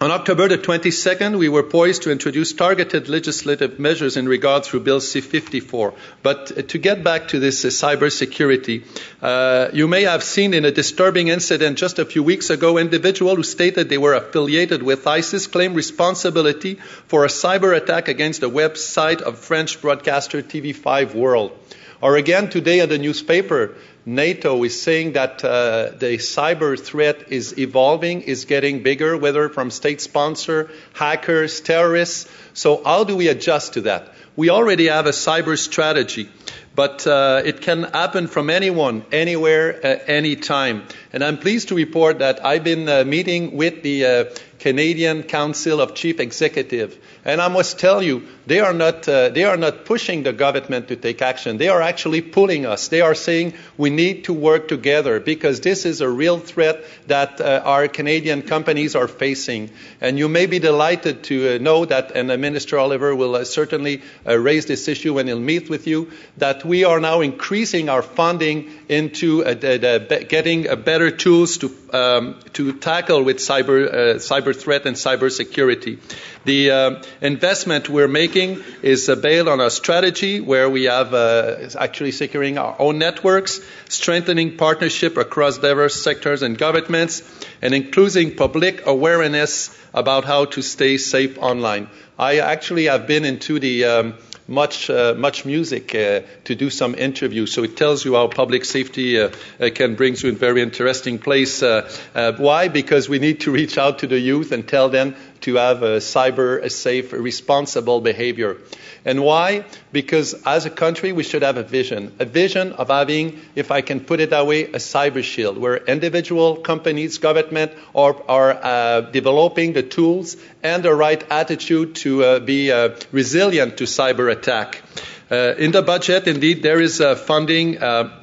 On 0.01 0.13
October 0.13 0.47
the 0.47 0.59
22nd, 0.59 1.39
we 1.39 1.49
were 1.49 1.65
poised 1.65 2.05
to 2.05 2.13
introduce 2.13 2.53
targeted 2.53 3.09
legislative 3.09 3.81
measures 3.81 4.17
in 4.17 4.29
regard 4.29 4.65
through 4.65 4.79
Bill 4.79 5.01
C-54. 5.01 5.93
But 6.23 6.57
uh, 6.57 6.63
to 6.63 6.79
get 6.79 7.03
back 7.03 7.27
to 7.29 7.41
this 7.41 7.65
uh, 7.65 7.69
cybersecurity, 7.69 8.85
uh, 9.21 9.71
you 9.73 9.89
may 9.89 10.03
have 10.03 10.23
seen 10.23 10.55
in 10.55 10.65
a 10.65 10.71
disturbing 10.71 11.27
incident 11.27 11.79
just 11.79 11.99
a 11.99 12.05
few 12.05 12.23
weeks 12.23 12.49
ago, 12.49 12.79
individual 12.79 13.35
who 13.35 13.43
stated 13.43 13.89
they 13.89 13.99
were 13.99 14.15
affiliated 14.15 14.85
with 14.85 15.05
ISIS 15.05 15.49
claimed 15.49 15.75
responsibility 15.75 16.77
for 17.09 17.25
a 17.25 17.29
cyber 17.29 17.77
attack 17.77 18.07
against 18.07 18.41
the 18.41 18.49
website 18.49 19.21
of 19.21 19.37
French 19.37 19.83
broadcaster 19.83 20.43
TV5 20.43 21.13
World. 21.17 21.59
Or 22.01 22.17
again, 22.17 22.51
today 22.51 22.79
in 22.79 22.89
the 22.89 22.99
newspaper, 22.99 23.75
NATO 24.09 24.65
is 24.65 24.81
saying 24.81 25.13
that 25.13 25.45
uh, 25.45 25.91
the 25.99 26.17
cyber 26.17 26.81
threat 26.81 27.31
is 27.31 27.59
evolving, 27.59 28.23
is 28.23 28.47
getting 28.47 28.83
bigger, 28.83 29.19
whether 29.19 29.51
from 29.51 29.71
state 29.71 30.01
sponsor, 30.01 30.71
hackers, 30.95 31.61
terrorists. 31.61 32.27
So 32.55 32.83
how 32.83 33.05
do 33.05 33.17
we 33.17 33.29
adjust 33.29 33.75
to 33.75 33.83
that? 33.83 34.15
We 34.35 34.49
already 34.49 34.87
have 34.87 35.05
a 35.05 35.11
cyber 35.11 35.59
strategy, 35.59 36.31
but 36.75 37.07
uh, 37.07 37.43
it 37.45 37.61
can 37.61 37.83
happen 37.83 38.29
from 38.29 38.49
anyone, 38.49 39.05
anywhere, 39.13 39.85
at 39.85 40.09
any 40.09 40.37
time. 40.37 40.85
And 41.13 41.25
I'm 41.25 41.39
pleased 41.39 41.69
to 41.69 41.75
report 41.75 42.19
that 42.19 42.45
I've 42.45 42.65
been 42.65 42.89
uh, 42.89 43.05
meeting 43.05 43.57
with 43.57 43.83
the 43.83 44.05
uh, 44.05 44.25
Canadian 44.59 45.23
Council 45.23 45.81
of 45.81 45.95
Chief 45.95 46.21
Executive 46.21 46.99
and 47.29 47.43
I 47.43 47.49
must 47.49 47.79
tell 47.79 48.03
you, 48.03 48.27
they 48.47 48.61
are 48.61 48.73
not, 48.73 49.07
uh, 49.07 49.29
they 49.29 49.45
are 49.45 49.59
not 49.59 49.85
pushing 49.85 50.23
the 50.23 50.33
government 50.33 50.89
to 50.89 50.97
take 50.97 51.21
action. 51.21 51.59
They 51.59 51.69
are 51.69 51.83
actually 51.83 52.23
pulling 52.23 52.65
us. 52.65 52.89
They 52.89 53.03
are 53.03 53.15
saying 53.15 53.53
we 53.77 53.91
need 53.91 54.25
to 54.25 54.33
work 54.33 54.67
together 54.67 55.21
because 55.21 55.61
this 55.61 55.85
is 55.85 56.01
a 56.01 56.09
real 56.09 56.39
threat 56.39 56.83
that 57.07 57.39
uh, 57.39 57.61
our 57.67 57.87
Canadian 57.87 58.41
companies 58.41 58.97
are 58.97 59.09
facing. 59.09 59.69
And 60.01 60.19
you 60.19 60.27
may 60.27 60.47
be 60.47 60.59
delighted 60.59 61.25
to 61.25 61.57
uh, 61.57 61.59
know 61.59 61.85
that, 61.85 62.13
and 62.13 62.31
uh, 62.31 62.39
Minister 62.39 62.79
Oliver 62.79 63.15
will 63.15 63.45
certainly 63.45 64.01
raise 64.25 64.65
this 64.65 64.89
issue 64.89 65.13
when 65.13 65.27
he'll 65.27 65.39
meet 65.39 65.69
with 65.69 65.87
you, 65.87 66.11
that 66.39 66.65
we 66.65 66.85
are 66.85 66.99
now 66.99 67.21
increasing 67.21 67.91
our 67.91 68.01
funding 68.01 68.71
into 68.89 69.45
the, 69.45 70.07
the, 70.09 70.25
getting 70.27 70.67
a 70.67 70.77
better 70.77 70.98
tools 71.11 71.59
to, 71.59 71.75
um, 71.93 72.37
to 72.53 72.73
tackle 72.73 73.23
with 73.23 73.39
cyber, 73.39 74.17
cyber 74.17 74.55
threat 74.55 74.87
and 74.87 74.97
cyber 74.97 75.31
security. 75.31 75.99
The 76.45 76.71
uh, 76.71 77.03
investment 77.21 77.89
we're 77.89 78.09
making 78.09 78.63
is 78.83 79.09
uh, 79.09 79.17
based 79.17 79.49
on 79.49 79.61
a 79.61 79.71
strategy 79.71 80.41
where 80.41 80.69
we 80.71 80.85
have 80.85 81.13
uh, 81.13 81.69
actually 81.79 82.13
securing 82.13 82.59
our 82.59 82.75
own 82.79 82.99
networks, 82.99 83.61
strengthening 83.89 84.57
partnership 84.57 85.17
across 85.17 85.59
diverse 85.59 86.03
sectors 86.03 86.43
and 86.43 86.57
governments, 86.57 87.23
and 87.61 87.75
including 87.75 88.35
public 88.35 88.87
awareness 88.87 89.77
about 89.93 90.25
how 90.25 90.47
to 90.47 90.63
stay 90.63 90.97
safe 90.97 91.39
online. 91.39 91.89
I 92.19 92.39
actually 92.39 92.87
have 92.87 93.07
been 93.07 93.25
into 93.25 93.59
the 93.59 93.85
um, 93.85 94.15
much 94.49 94.89
uh, 94.89 95.15
MuchMusic 95.15 95.95
uh, 95.95 96.27
to 96.45 96.55
do 96.55 96.71
some 96.71 96.95
interviews. 96.95 97.53
So 97.53 97.63
it 97.65 97.77
tells 97.77 98.05
you 98.05 98.15
how 98.15 98.29
public 98.29 98.65
safety 98.65 99.21
uh, 99.21 99.31
can 99.75 99.95
bring 99.95 100.17
you 100.17 100.31
in 100.31 100.37
very 100.37 100.63
interesting 100.63 101.19
place. 101.19 101.63
Uh, 101.63 101.89
uh, 102.15 102.33
why? 102.33 102.69
Because 102.69 103.09
we 103.09 103.19
need 103.19 103.41
to 103.41 103.51
reach 103.51 103.77
out 103.77 104.01
to 104.01 104.07
the 104.07 104.19
youth 104.19 104.51
and 104.51 104.67
tell 104.67 104.89
them 104.89 105.15
to 105.41 105.57
have 105.57 105.83
a 105.83 105.99
cyber 105.99 106.63
a 106.63 106.71
safe, 106.71 107.13
responsible 107.13 108.01
behavior. 108.01 108.57
And 109.05 109.23
why? 109.23 109.65
Because 109.93 110.35
as 110.45 110.67
a 110.67 110.71
country, 110.71 111.13
we 111.13 111.23
should 111.23 111.43
have 111.43 111.57
a 111.57 111.63
vision. 111.63 112.13
A 112.19 112.25
vision 112.25 112.73
of 112.73 112.89
having, 112.89 113.41
if 113.55 113.71
I 113.71 113.81
can 113.81 114.01
put 114.01 114.21
it 114.21 114.31
that 114.31 114.47
way, 114.47 114.65
a 114.65 114.79
cyber 114.79 115.23
shield, 115.23 115.57
where 115.57 115.77
individual 115.77 116.57
companies, 116.57 117.19
government 117.19 117.73
are, 117.95 118.17
are 118.29 118.53
uh, 118.53 119.01
developing 119.03 119.73
the 119.73 119.83
tools 119.83 120.37
and 120.63 120.83
the 120.83 120.95
right 120.95 121.25
attitude 121.31 121.95
to 121.97 122.25
uh, 122.25 122.39
be 122.41 122.73
uh, 122.73 122.91
resilient 123.13 123.79
to 123.79 123.85
cyber 123.85 124.31
attack. 124.31 124.83
Uh, 125.31 125.55
in 125.59 125.73
the 125.73 125.83
budget, 125.83 126.27
indeed, 126.27 126.63
there 126.63 126.81
is 126.81 127.01
uh, 127.01 127.15
funding 127.15 127.83
uh, 127.83 128.18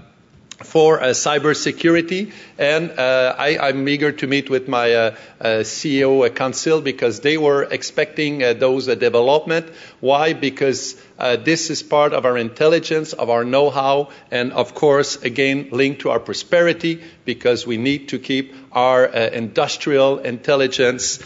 for 0.63 1.01
uh, 1.01 1.07
cybersecurity. 1.07 2.31
And 2.57 2.91
uh, 2.91 3.35
I, 3.37 3.69
am 3.69 3.87
eager 3.87 4.11
to 4.13 4.27
meet 4.27 4.49
with 4.49 4.67
my 4.67 4.93
uh, 4.93 5.15
uh 5.41 5.45
CEO 5.63 6.33
council 6.33 6.81
because 6.81 7.19
they 7.19 7.37
were 7.37 7.63
expecting 7.63 8.41
uh, 8.41 8.53
those 8.53 8.87
uh, 8.87 8.95
development. 8.95 9.67
Why? 9.99 10.33
Because 10.33 10.95
this 11.17 11.69
is 11.69 11.83
part 11.83 12.13
of 12.13 12.25
our 12.25 12.37
intelligence, 12.37 13.13
of 13.13 13.29
our 13.29 13.43
know-how, 13.45 14.09
and 14.31 14.51
of 14.53 14.75
course, 14.75 15.15
again, 15.23 15.69
linked 15.71 16.01
to 16.01 16.09
our 16.09 16.19
prosperity 16.19 17.01
because 17.23 17.65
we 17.65 17.77
need 17.77 18.09
to 18.09 18.19
keep 18.19 18.53
our 18.71 19.05
industrial 19.05 20.19
intelligence 20.19 21.19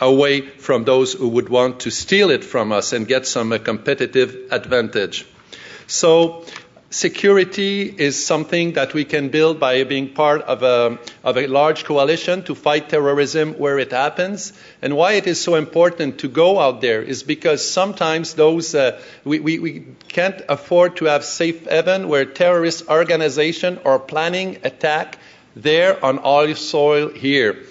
away 0.00 0.40
from 0.42 0.84
those 0.84 1.12
who 1.12 1.28
would 1.28 1.48
want 1.48 1.80
to 1.80 1.90
steal 1.90 2.30
it 2.30 2.44
from 2.44 2.70
us 2.70 2.92
and 2.92 3.08
get 3.08 3.26
some 3.26 3.50
competitive 3.58 4.36
advantage. 4.52 5.26
So 5.88 6.44
security 6.90 7.82
is 7.82 8.26
something 8.26 8.72
that 8.72 8.92
we 8.92 9.04
can 9.04 9.28
build 9.28 9.60
by 9.60 9.84
being 9.84 10.12
part 10.12 10.42
of 10.42 10.62
a, 10.64 10.98
of 11.22 11.36
a, 11.36 11.46
large 11.46 11.84
coalition 11.84 12.42
to 12.42 12.54
fight 12.54 12.88
terrorism 12.88 13.54
where 13.54 13.78
it 13.78 13.92
happens. 13.92 14.52
And 14.82 14.96
why 14.96 15.12
it 15.12 15.28
is 15.28 15.40
so 15.40 15.54
important 15.54 16.18
to 16.18 16.28
go 16.28 16.58
out 16.58 16.80
there 16.80 17.00
is 17.00 17.22
because 17.22 17.68
sometimes 17.68 18.34
those 18.34 18.74
uh, 18.74 19.00
we, 19.24 19.38
we, 19.38 19.58
we, 19.60 19.86
can't 20.08 20.42
afford 20.48 20.96
to 20.96 21.04
have 21.04 21.24
safe 21.24 21.66
haven 21.68 22.08
where 22.08 22.24
terrorist 22.24 22.88
organizations 22.88 23.78
are 23.84 24.00
planning 24.00 24.58
attack 24.64 25.18
there 25.54 26.04
on 26.04 26.18
our 26.18 26.54
soil 26.56 27.08
here. 27.08 27.64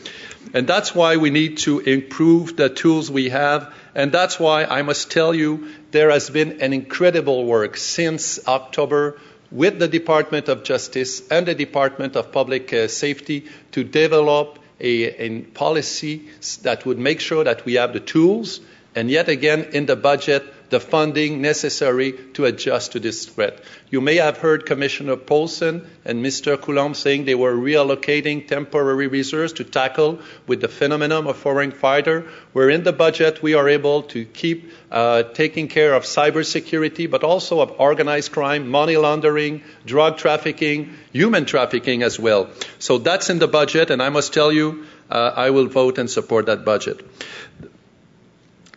And 0.54 0.66
that's 0.66 0.96
why 0.96 1.18
we 1.18 1.30
need 1.30 1.58
to 1.60 1.80
improve 1.80 2.56
the 2.56 2.70
tools 2.70 3.12
we 3.12 3.30
have. 3.30 3.74
And 4.00 4.14
that's 4.14 4.40
why 4.40 4.64
I 4.64 4.82
must 4.82 5.12
tell 5.12 5.36
you 5.36 5.74
there 5.92 6.10
has 6.10 6.30
been 6.30 6.62
an 6.62 6.72
incredible 6.72 7.44
work 7.44 7.76
since 7.76 8.40
October 8.48 9.20
with 9.52 9.78
the 9.78 9.90
Department 9.90 10.48
of 10.48 10.64
Justice 10.64 11.30
and 11.30 11.46
the 11.46 11.54
Department 11.54 12.16
of 12.16 12.32
Public 12.32 12.72
uh, 12.72 12.88
Safety 12.88 13.48
to 13.74 13.84
develop 13.84 14.58
a, 14.80 15.26
a 15.26 15.42
policy 15.42 16.30
that 16.62 16.86
would 16.86 16.98
make 16.98 17.20
sure 17.20 17.44
that 17.44 17.66
we 17.66 17.74
have 17.74 17.92
the 17.92 18.00
tools. 18.00 18.62
And 18.96 19.12
yet 19.12 19.28
again 19.28 19.68
in 19.74 19.86
the 19.86 19.98
budget 19.98 20.46
the 20.70 20.80
funding 20.80 21.42
necessary 21.42 22.14
to 22.34 22.46
adjust 22.46 22.94
to 22.94 23.00
this 23.00 23.26
threat. 23.26 23.60
You 23.90 24.02
may 24.02 24.16
have 24.18 24.38
heard 24.38 24.66
Commissioner 24.66 25.16
Paulson 25.16 25.88
and 26.06 26.24
Mr. 26.24 26.60
Coulombe 26.60 26.94
saying 26.94 27.26
they 27.26 27.36
were 27.36 27.56
reallocating 27.56 28.48
temporary 28.48 29.08
reserves 29.08 29.54
to 29.54 29.64
tackle 29.64 30.20
with 30.48 30.62
the 30.62 30.68
phenomenon 30.68 31.28
of 31.28 31.38
foreign 31.38 31.72
fighter. 31.72 32.28
Where 32.54 32.70
in 32.70 32.84
the 32.84 32.94
budget 32.94 33.42
we 33.42 33.54
are 33.56 33.68
able 33.68 34.04
to 34.14 34.26
keep 34.26 34.72
uh, 34.92 35.24
taking 35.24 35.68
care 35.68 35.94
of 35.94 36.04
cybersecurity, 36.04 37.10
but 37.10 37.24
also 37.24 37.62
of 37.62 37.80
organized 37.80 38.32
crime, 38.32 38.70
money 38.70 38.98
laundering, 38.98 39.64
drug 39.86 40.18
trafficking, 40.18 40.94
human 41.12 41.46
trafficking 41.46 42.04
as 42.04 42.20
well. 42.20 42.50
So 42.80 42.98
that's 42.98 43.30
in 43.30 43.40
the 43.40 43.48
budget, 43.48 43.92
and 43.92 44.02
I 44.02 44.10
must 44.10 44.34
tell 44.34 44.52
you, 44.52 44.86
uh, 45.10 45.34
I 45.36 45.50
will 45.50 45.68
vote 45.68 45.98
and 45.98 46.10
support 46.10 46.46
that 46.46 46.66
budget. 46.66 47.06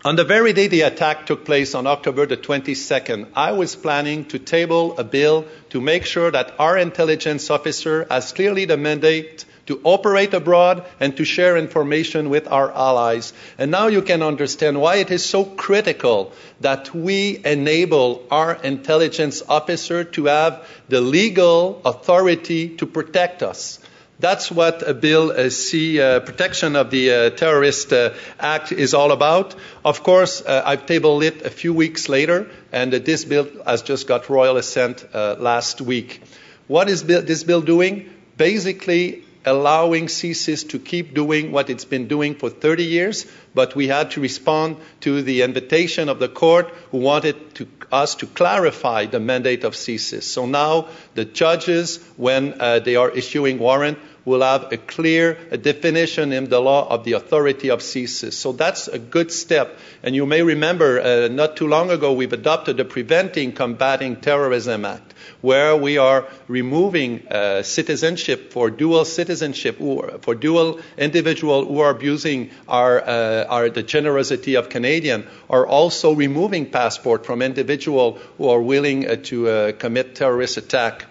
On 0.04 0.16
the 0.16 0.24
very 0.24 0.52
day 0.52 0.66
the 0.66 0.80
attack 0.80 1.26
took 1.26 1.44
place 1.44 1.76
on 1.76 1.86
October 1.86 2.26
the 2.26 2.36
22nd, 2.36 3.28
I 3.36 3.52
was 3.52 3.76
planning 3.76 4.24
to 4.26 4.38
table 4.40 4.98
a 4.98 5.04
bill 5.04 5.46
to 5.70 5.80
make 5.80 6.06
sure 6.06 6.28
that 6.28 6.56
our 6.58 6.76
intelligence 6.76 7.48
officer 7.50 8.08
has 8.10 8.32
clearly 8.32 8.64
the 8.64 8.76
mandate 8.76 9.44
to 9.66 9.80
operate 9.84 10.34
abroad 10.34 10.84
and 10.98 11.16
to 11.18 11.24
share 11.24 11.56
information 11.56 12.30
with 12.30 12.48
our 12.48 12.72
allies. 12.72 13.32
And 13.58 13.70
now 13.70 13.86
you 13.86 14.02
can 14.02 14.24
understand 14.24 14.80
why 14.80 14.96
it 14.96 15.12
is 15.12 15.24
so 15.24 15.44
critical 15.44 16.32
that 16.60 16.92
we 16.92 17.40
enable 17.44 18.24
our 18.28 18.54
intelligence 18.54 19.40
officer 19.48 20.02
to 20.02 20.24
have 20.24 20.66
the 20.88 21.00
legal 21.00 21.80
authority 21.84 22.70
to 22.78 22.86
protect 22.86 23.44
us. 23.44 23.78
That's 24.22 24.52
what 24.52 24.88
a 24.88 24.94
Bill 24.94 25.50
C 25.50 26.00
uh, 26.00 26.20
protection 26.20 26.76
of 26.76 26.90
the 26.90 27.10
uh, 27.10 27.30
Terrorist 27.30 27.92
uh, 27.92 28.14
Act 28.38 28.70
is 28.70 28.94
all 28.94 29.10
about. 29.10 29.56
Of 29.84 30.04
course, 30.04 30.46
I've 30.46 30.86
tabled 30.86 31.24
it 31.24 31.44
a 31.44 31.50
few 31.50 31.74
weeks 31.74 32.08
later, 32.08 32.48
and 32.70 32.92
this 32.92 33.24
bill 33.24 33.48
has 33.66 33.82
just 33.82 34.06
got 34.06 34.30
royal 34.30 34.58
assent 34.58 35.12
last 35.12 35.80
week. 35.80 36.22
What 36.68 36.88
is 36.88 37.02
this 37.02 37.42
bill 37.42 37.62
doing? 37.62 38.10
Basically, 38.36 39.24
allowing 39.44 40.06
CSIS 40.06 40.68
to 40.68 40.78
keep 40.78 41.14
doing 41.14 41.50
what 41.50 41.68
it's 41.68 41.84
been 41.84 42.06
doing 42.06 42.34
for 42.34 42.48
30 42.48 42.84
years, 42.84 43.26
but 43.54 43.74
we 43.74 43.88
had 43.88 44.12
to 44.12 44.20
respond 44.20 44.76
to 45.00 45.22
the 45.22 45.42
invitation 45.42 46.08
of 46.08 46.18
the 46.18 46.28
court 46.28 46.68
who 46.90 46.98
wanted 46.98 47.54
to, 47.56 47.66
us 47.90 48.14
to 48.16 48.26
clarify 48.26 49.06
the 49.06 49.18
mandate 49.18 49.64
of 49.64 49.74
CSIS. 49.74 50.22
So 50.22 50.46
now 50.46 50.88
the 51.14 51.24
judges, 51.24 51.98
when 52.16 52.60
uh, 52.60 52.78
they 52.78 52.96
are 52.96 53.10
issuing 53.10 53.58
warrant, 53.58 53.98
will 54.24 54.42
have 54.42 54.72
a 54.72 54.76
clear 54.76 55.34
definition 55.56 56.32
in 56.32 56.48
the 56.48 56.60
law 56.60 56.88
of 56.88 57.04
the 57.04 57.12
authority 57.12 57.70
of 57.70 57.80
CSIS. 57.80 58.34
So 58.34 58.52
that's 58.52 58.88
a 58.88 58.98
good 58.98 59.32
step. 59.32 59.78
And 60.02 60.14
you 60.14 60.26
may 60.26 60.42
remember 60.42 61.00
uh, 61.00 61.28
not 61.28 61.56
too 61.56 61.66
long 61.66 61.90
ago 61.90 62.12
we've 62.12 62.32
adopted 62.32 62.76
the 62.76 62.84
Preventing 62.84 63.52
Combating 63.52 64.16
Terrorism 64.16 64.84
Act, 64.84 65.14
where 65.40 65.76
we 65.76 65.98
are 65.98 66.28
removing 66.46 67.26
uh, 67.28 67.62
citizenship 67.62 68.52
for 68.52 68.70
dual 68.70 69.04
citizenship, 69.04 69.80
or 69.80 70.18
for 70.22 70.34
dual 70.34 70.80
individual 70.96 71.64
who 71.64 71.80
are 71.80 71.90
abusing 71.90 72.50
our, 72.68 73.00
uh, 73.00 73.44
our 73.48 73.70
the 73.70 73.82
generosity 73.82 74.54
of 74.54 74.68
Canadian, 74.68 75.26
are 75.50 75.66
also 75.66 76.12
removing 76.14 76.70
passport 76.70 77.26
from 77.26 77.42
individual 77.42 78.18
who 78.38 78.48
are 78.48 78.60
willing 78.60 79.08
uh, 79.08 79.16
to 79.16 79.48
uh, 79.48 79.72
commit 79.72 80.14
terrorist 80.14 80.56
attack. 80.56 81.06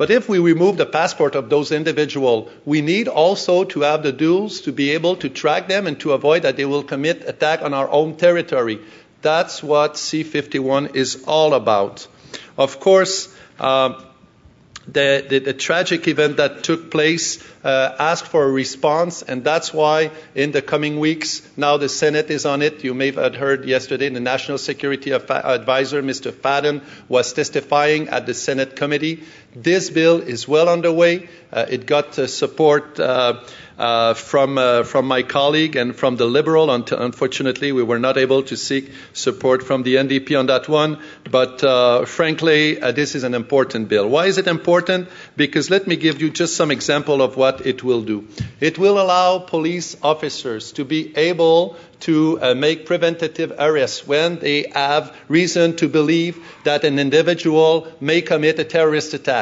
But 0.00 0.10
if 0.10 0.30
we 0.30 0.38
remove 0.38 0.78
the 0.78 0.86
passport 0.86 1.34
of 1.34 1.50
those 1.50 1.72
individuals, 1.72 2.50
we 2.64 2.80
need 2.80 3.06
also 3.06 3.64
to 3.64 3.82
have 3.82 4.02
the 4.02 4.14
tools 4.14 4.62
to 4.62 4.72
be 4.72 4.92
able 4.92 5.16
to 5.16 5.28
track 5.28 5.68
them 5.68 5.86
and 5.86 6.00
to 6.00 6.12
avoid 6.12 6.44
that 6.44 6.56
they 6.56 6.64
will 6.64 6.82
commit 6.82 7.28
attack 7.28 7.60
on 7.60 7.74
our 7.74 7.86
own 7.86 8.16
territory. 8.16 8.78
That's 9.20 9.62
what 9.62 9.96
C51 9.96 10.96
is 10.96 11.24
all 11.26 11.52
about. 11.52 12.08
Of 12.56 12.80
course, 12.80 13.28
uh, 13.58 14.02
the, 14.92 15.24
the, 15.28 15.38
the, 15.40 15.54
tragic 15.54 16.08
event 16.08 16.38
that 16.38 16.64
took 16.64 16.90
place 16.90 17.44
uh, 17.62 17.94
asked 17.98 18.26
for 18.26 18.44
a 18.44 18.50
response, 18.50 19.22
and 19.22 19.44
that's 19.44 19.72
why 19.72 20.10
in 20.34 20.52
the 20.52 20.62
coming 20.62 20.98
weeks, 20.98 21.46
now 21.56 21.76
the 21.76 21.88
Senate 21.88 22.30
is 22.30 22.46
on 22.46 22.62
it. 22.62 22.82
You 22.82 22.94
may 22.94 23.12
have 23.12 23.34
heard 23.34 23.66
yesterday 23.66 24.08
the 24.08 24.20
National 24.20 24.58
Security 24.58 25.10
Advisor, 25.12 26.02
Mr. 26.02 26.32
Fadden, 26.32 26.82
was 27.08 27.32
testifying 27.32 28.08
at 28.08 28.26
the 28.26 28.34
Senate 28.34 28.76
committee. 28.76 29.22
This 29.54 29.90
bill 29.90 30.20
is 30.20 30.46
well 30.46 30.68
underway. 30.68 31.28
Uh, 31.52 31.66
it 31.68 31.84
got 31.84 32.16
uh, 32.16 32.28
support 32.28 33.00
uh, 33.00 33.40
uh, 33.76 34.14
from 34.14 34.56
uh, 34.58 34.84
from 34.84 35.06
my 35.06 35.22
colleague 35.22 35.74
and 35.74 35.96
from 35.96 36.16
the 36.16 36.26
Liberal. 36.26 36.70
Unfortunately, 36.70 37.72
we 37.72 37.82
were 37.82 37.98
not 37.98 38.16
able 38.16 38.44
to 38.44 38.56
seek 38.56 38.92
support 39.12 39.64
from 39.64 39.82
the 39.82 39.96
NDP 39.96 40.38
on 40.38 40.46
that 40.46 40.68
one. 40.68 40.98
But 41.28 42.06
frankly, 42.06 42.74
this 42.74 43.16
is 43.16 43.24
an 43.24 43.34
important 43.34 43.88
bill. 43.88 44.08
Why 44.08 44.26
is 44.26 44.38
it 44.38 44.46
important? 44.46 45.08
Because 45.36 45.68
let 45.68 45.88
me 45.88 45.96
give 45.96 46.20
you 46.22 46.30
just 46.30 46.56
some 46.56 46.70
example 46.70 47.20
of 47.20 47.36
what 47.36 47.66
it 47.66 47.82
will 47.82 48.02
do. 48.02 48.28
It 48.60 48.78
will 48.78 49.00
allow 49.00 49.40
police 49.40 49.96
officers 50.02 50.72
to 50.72 50.84
be 50.84 51.16
able 51.16 51.76
to 52.00 52.40
uh, 52.40 52.54
make 52.54 52.86
preventative 52.86 53.52
arrests 53.58 54.06
when 54.06 54.38
they 54.38 54.66
have 54.74 55.14
reason 55.28 55.76
to 55.76 55.88
believe 55.88 56.38
that 56.64 56.84
an 56.84 56.98
individual 56.98 57.88
may 58.00 58.20
commit 58.20 58.58
a 58.58 58.64
terrorist 58.64 59.14
attack. 59.14 59.39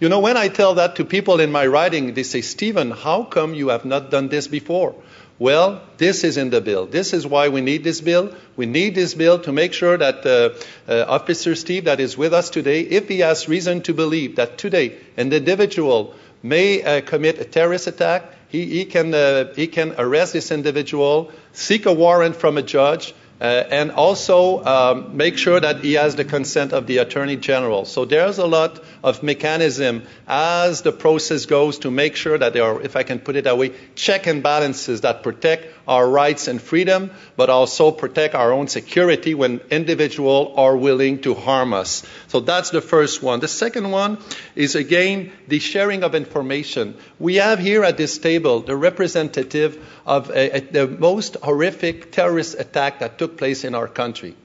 You 0.00 0.08
know, 0.08 0.20
when 0.20 0.38
I 0.38 0.48
tell 0.48 0.76
that 0.76 0.96
to 0.96 1.04
people 1.04 1.40
in 1.40 1.52
my 1.52 1.66
writing, 1.66 2.14
they 2.14 2.22
say, 2.22 2.40
Steven, 2.40 2.90
how 2.90 3.22
come 3.24 3.52
you 3.52 3.68
have 3.68 3.84
not 3.84 4.10
done 4.10 4.28
this 4.28 4.48
before? 4.48 4.94
Well, 5.38 5.82
this 5.98 6.24
is 6.24 6.38
in 6.38 6.48
the 6.48 6.62
bill. 6.62 6.86
This 6.86 7.12
is 7.12 7.26
why 7.26 7.48
we 7.48 7.60
need 7.60 7.84
this 7.84 8.00
bill. 8.00 8.34
We 8.56 8.64
need 8.64 8.94
this 8.94 9.12
bill 9.12 9.40
to 9.40 9.52
make 9.52 9.74
sure 9.74 9.98
that 9.98 10.24
uh, 10.24 10.90
uh, 10.90 11.04
Officer 11.06 11.54
Steve, 11.54 11.84
that 11.84 12.00
is 12.00 12.16
with 12.16 12.32
us 12.32 12.48
today, 12.48 12.80
if 12.80 13.08
he 13.08 13.18
has 13.18 13.46
reason 13.46 13.82
to 13.82 13.92
believe 13.92 14.36
that 14.36 14.56
today 14.56 14.96
an 15.18 15.32
individual 15.34 16.14
may 16.42 16.82
uh, 16.82 17.02
commit 17.02 17.38
a 17.38 17.44
terrorist 17.44 17.86
attack, 17.86 18.24
he, 18.48 18.64
he 18.64 18.84
can, 18.86 19.12
uh, 19.12 19.52
he 19.54 19.66
can 19.66 19.94
arrest 19.98 20.32
this 20.32 20.50
individual, 20.50 21.30
seek 21.52 21.84
a 21.84 21.92
warrant 21.92 22.36
from 22.36 22.56
a 22.56 22.62
judge, 22.62 23.14
and 23.40 23.90
also 23.90 24.62
um, 24.64 25.16
make 25.16 25.38
sure 25.38 25.58
that 25.58 25.82
he 25.82 25.94
has 25.94 26.14
the 26.14 26.24
consent 26.24 26.72
of 26.72 26.86
the 26.86 26.98
Attorney 26.98 27.36
General. 27.36 27.86
So 27.86 28.04
there's 28.04 28.38
a 28.38 28.46
lot 28.46 28.82
of 29.02 29.22
mechanism 29.22 30.02
as 30.28 30.82
the 30.82 30.92
process 30.92 31.46
goes 31.46 31.78
to 31.78 31.90
make 31.90 32.16
sure 32.16 32.36
that 32.36 32.52
there 32.52 32.64
are, 32.64 32.82
if 32.82 32.96
I 32.96 33.02
can 33.02 33.18
put 33.18 33.36
it 33.36 33.44
that 33.44 33.56
way, 33.56 33.72
check 33.94 34.26
and 34.26 34.42
balances 34.42 35.00
that 35.00 35.22
protect 35.22 35.74
our 35.88 36.08
rights 36.08 36.48
and 36.48 36.60
freedom, 36.60 37.10
but 37.36 37.48
also 37.48 37.90
protect 37.90 38.34
our 38.34 38.52
own 38.52 38.68
security 38.68 39.34
when 39.34 39.60
individuals 39.70 40.54
are 40.56 40.76
willing 40.76 41.22
to 41.22 41.34
harm 41.34 41.72
us. 41.72 42.06
So 42.30 42.38
that's 42.38 42.70
the 42.70 42.80
first 42.80 43.24
one. 43.24 43.40
The 43.40 43.48
second 43.48 43.90
one 43.90 44.18
is 44.54 44.76
again 44.76 45.32
the 45.48 45.58
sharing 45.58 46.04
of 46.04 46.14
information. 46.14 46.94
We 47.18 47.34
have 47.36 47.58
here 47.58 47.82
at 47.82 47.96
this 47.96 48.18
table 48.18 48.60
the 48.60 48.76
representative 48.76 49.84
of 50.06 50.30
a, 50.30 50.58
a, 50.58 50.60
the 50.60 50.86
most 50.86 51.38
horrific 51.42 52.12
terrorist 52.12 52.54
attack 52.56 53.00
that 53.00 53.18
took 53.18 53.36
place 53.36 53.64
in 53.64 53.74
our 53.74 53.88
country, 53.88 54.36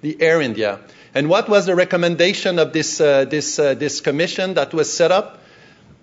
the 0.00 0.20
Air 0.20 0.40
India. 0.40 0.80
And 1.14 1.28
what 1.28 1.48
was 1.48 1.66
the 1.66 1.76
recommendation 1.76 2.58
of 2.58 2.72
this, 2.72 3.00
uh, 3.00 3.26
this, 3.26 3.60
uh, 3.60 3.74
this 3.74 4.00
commission 4.00 4.54
that 4.54 4.74
was 4.74 4.92
set 4.92 5.12
up? 5.12 5.38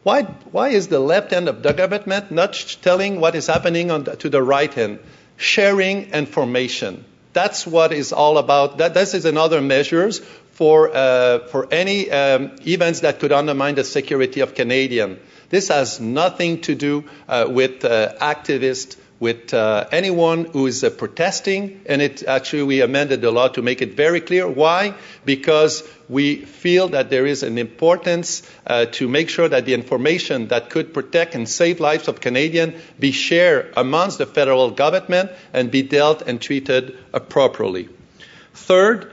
Why, 0.04 0.24
why 0.24 0.70
is 0.70 0.88
the 0.88 1.02
left 1.02 1.32
hand 1.32 1.50
of 1.50 1.62
the 1.62 1.74
government 1.74 2.32
not 2.32 2.54
telling 2.82 3.20
what 3.20 3.36
is 3.36 3.48
happening 3.48 3.90
the, 3.90 4.16
to 4.16 4.30
the 4.30 4.42
right 4.42 4.74
hand? 4.74 5.00
Sharing 5.36 6.12
information. 6.14 7.04
That's 7.34 7.66
what 7.68 7.94
is 7.94 8.12
all 8.14 8.38
about. 8.38 8.80
That, 8.80 8.94
this 8.94 9.14
is 9.14 9.26
another 9.26 9.62
measures 9.62 10.22
for, 10.62 10.96
uh, 10.96 11.40
for 11.48 11.68
any 11.74 12.12
um, 12.12 12.52
events 12.68 13.00
that 13.00 13.20
could 13.20 13.32
undermine 13.32 13.74
the 13.74 13.84
security 13.84 14.42
of 14.42 14.54
Canadian. 14.54 15.20
This 15.50 15.70
has 15.70 16.00
nothing 16.00 16.62
to 16.62 16.76
do 16.76 17.06
uh, 17.28 17.48
with 17.50 17.84
uh, 17.84 18.14
activists 18.22 18.96
with 19.20 19.56
uh, 19.56 19.88
anyone 19.92 20.46
who 20.46 20.68
is 20.68 20.84
uh, 20.84 20.92
protesting, 20.92 21.82
and 21.88 22.00
it 22.00 22.22
actually 22.28 22.62
we 22.62 22.82
amended 22.82 23.22
the 23.22 23.32
law 23.32 23.48
to 23.48 23.64
make 23.64 23.82
it 23.82 23.96
very 23.96 24.22
clear. 24.22 24.48
Why? 24.48 24.94
Because 25.26 25.82
we 26.08 26.36
feel 26.38 26.90
that 26.90 27.10
there 27.10 27.26
is 27.26 27.42
an 27.42 27.58
importance 27.58 28.44
uh, 28.68 28.86
to 28.98 29.08
make 29.08 29.30
sure 29.30 29.50
that 29.50 29.66
the 29.66 29.74
information 29.74 30.50
that 30.50 30.70
could 30.70 30.94
protect 30.94 31.34
and 31.34 31.50
save 31.50 31.80
lives 31.80 32.08
of 32.08 32.22
Canadians 32.22 32.80
be 33.00 33.12
shared 33.12 33.74
amongst 33.76 34.20
the 34.20 34.28
federal 34.28 34.70
government 34.70 35.32
and 35.54 35.72
be 35.72 35.82
dealt 35.82 36.22
and 36.22 36.40
treated 36.40 37.00
appropriately. 37.14 37.90
Third, 38.54 39.12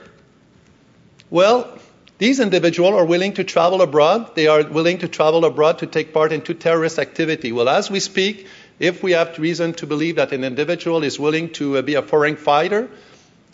well, 1.31 1.79
these 2.19 2.41
individuals 2.41 2.95
are 2.95 3.05
willing 3.05 3.35
to 3.35 3.45
travel 3.45 3.81
abroad. 3.81 4.35
They 4.35 4.49
are 4.49 4.65
willing 4.65 4.99
to 4.99 5.09
travel 5.09 5.45
abroad 5.45 5.79
to 5.79 5.87
take 5.87 6.13
part 6.13 6.33
in 6.33 6.41
terrorist 6.41 6.99
activity. 6.99 7.53
Well, 7.53 7.69
as 7.69 7.91
we 7.91 8.01
speak, 8.01 8.47
if 8.81 9.03
we 9.03 9.13
have 9.13 9.39
reason 9.39 9.73
to 9.75 9.87
believe 9.87 10.17
that 10.17 10.33
an 10.33 10.43
individual 10.43 11.05
is 11.05 11.19
willing 11.19 11.51
to 11.55 11.79
uh, 11.79 11.83
be 11.83 11.95
a 11.95 12.03
foreign 12.03 12.37
fighter, 12.37 12.89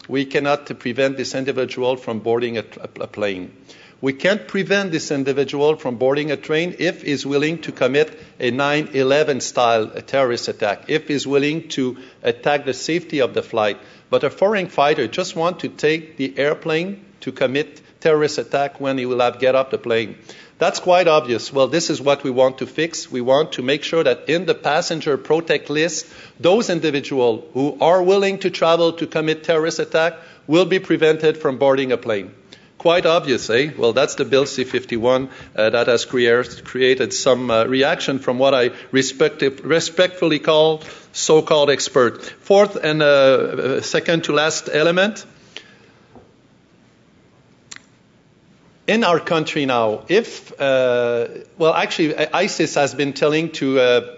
we 0.09 0.25
cannot 0.25 0.79
prevent 0.79 1.17
this 1.17 1.35
individual 1.35 1.97
from 1.97 2.21
boarding 2.21 2.59
a, 2.59 2.65
a 3.01 3.07
plane. 3.07 3.53
We 4.01 4.13
can't 4.13 4.47
prevent 4.47 4.93
this 4.93 5.11
individual 5.11 5.77
from 5.77 5.97
boarding 5.97 6.31
a 6.31 6.37
train 6.37 6.77
if 6.79 7.03
he's 7.03 7.25
willing 7.25 7.59
to 7.63 7.73
commit 7.73 8.19
a 8.39 8.51
9 8.51 8.91
11 8.93 9.41
style 9.41 9.89
terrorist 9.89 10.49
attack, 10.49 10.85
if 10.89 11.09
he's 11.09 11.27
willing 11.27 11.69
to 11.71 11.97
attack 12.23 12.67
the 12.67 12.75
safety 12.75 13.21
of 13.21 13.33
the 13.33 13.43
flight. 13.43 13.79
But 14.11 14.25
a 14.25 14.31
foreign 14.31 14.69
fighter 14.69 15.07
just 15.09 15.37
wants 15.37 15.63
to 15.63 15.69
take 15.69 16.19
the 16.19 16.39
airplane 16.39 17.05
to 17.25 17.33
commit 17.33 17.81
terrorist 18.01 18.39
attack 18.39 18.81
when 18.81 18.99
he 18.99 19.07
will 19.07 19.21
have 19.21 19.39
get 19.39 19.55
up 19.55 19.71
the 19.71 19.79
plane. 19.79 20.17
That's 20.59 20.79
quite 20.79 21.09
obvious. 21.09 21.53
Well, 21.53 21.69
this 21.69 21.91
is 21.91 22.01
what 22.01 22.23
we 22.23 22.31
want 22.31 22.59
to 22.59 22.67
fix. 22.67 23.11
We 23.11 23.21
want 23.21 23.53
to 23.53 23.63
make 23.63 23.83
sure 23.83 24.05
that 24.05 24.29
in 24.29 24.47
the 24.47 24.55
passenger 24.55 25.17
protect 25.17 25.69
list, 25.69 26.07
those 26.39 26.71
individuals 26.71 27.45
who 27.55 27.77
are 27.81 28.03
willing 28.03 28.39
to 28.41 28.51
travel 28.51 28.93
to 28.95 29.07
commit 29.07 29.43
terrorist 29.43 29.79
attack 29.79 30.15
will 30.47 30.67
be 30.67 30.79
prevented 30.79 31.39
from 31.39 31.59
boarding 31.59 31.93
a 31.93 31.97
plane. 31.97 32.33
Quite 32.79 33.07
obvious, 33.07 33.49
eh? 33.49 33.71
Well, 33.79 33.95
that's 33.95 34.17
the 34.17 34.27
Bill 34.27 34.45
C-51 34.45 35.31
uh, 35.57 35.71
that 35.71 35.87
has 35.87 36.05
created 36.05 37.15
some 37.15 37.51
uh, 37.51 37.65
reaction 37.65 38.19
from 38.19 38.39
what 38.39 38.53
I 38.53 38.73
respectfully 38.93 40.39
call 40.39 40.83
so-called 41.13 41.71
expert. 41.71 42.23
Fourth 42.23 42.77
and 42.77 43.03
uh, 43.03 43.81
second 43.81 44.25
to 44.25 44.33
last 44.33 44.69
element, 44.71 45.25
in 48.87 49.05
our 49.05 49.21
country 49.21 49.67
now, 49.67 50.03
if, 50.09 50.53
uh, 50.61 51.29
well, 51.59 51.75
actually, 51.75 52.17
ISIS 52.17 52.75
has 52.75 52.95
been 52.95 53.13
telling 53.13 53.51
to, 53.53 53.81
uh, 53.81 54.17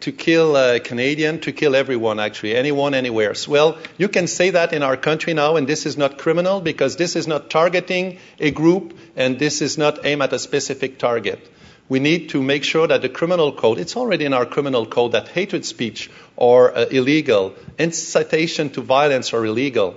to 0.00 0.12
kill 0.12 0.56
a 0.56 0.80
Canadian, 0.80 1.40
to 1.40 1.52
kill 1.52 1.76
everyone, 1.76 2.18
actually, 2.18 2.54
anyone, 2.54 2.94
anywhere. 2.94 3.34
Well, 3.46 3.78
you 3.98 4.08
can 4.08 4.26
say 4.26 4.50
that 4.50 4.72
in 4.72 4.82
our 4.82 4.96
country 4.96 5.34
now, 5.34 5.56
and 5.56 5.66
this 5.66 5.86
is 5.86 5.96
not 5.96 6.18
criminal 6.18 6.60
because 6.60 6.96
this 6.96 7.16
is 7.16 7.26
not 7.26 7.50
targeting 7.50 8.18
a 8.38 8.50
group 8.50 8.96
and 9.16 9.38
this 9.38 9.60
is 9.60 9.76
not 9.76 10.04
aimed 10.06 10.22
at 10.22 10.32
a 10.32 10.38
specific 10.38 10.98
target. 10.98 11.50
We 11.88 12.00
need 12.00 12.30
to 12.30 12.42
make 12.42 12.64
sure 12.64 12.86
that 12.86 13.02
the 13.02 13.08
criminal 13.10 13.52
code, 13.52 13.78
it's 13.78 13.96
already 13.96 14.24
in 14.24 14.32
our 14.32 14.46
criminal 14.46 14.86
code 14.86 15.12
that 15.12 15.28
hatred 15.28 15.66
speech 15.66 16.10
are 16.38 16.74
uh, 16.74 16.86
illegal, 16.90 17.54
incitation 17.78 18.70
to 18.70 18.80
violence 18.80 19.34
are 19.34 19.44
illegal. 19.44 19.96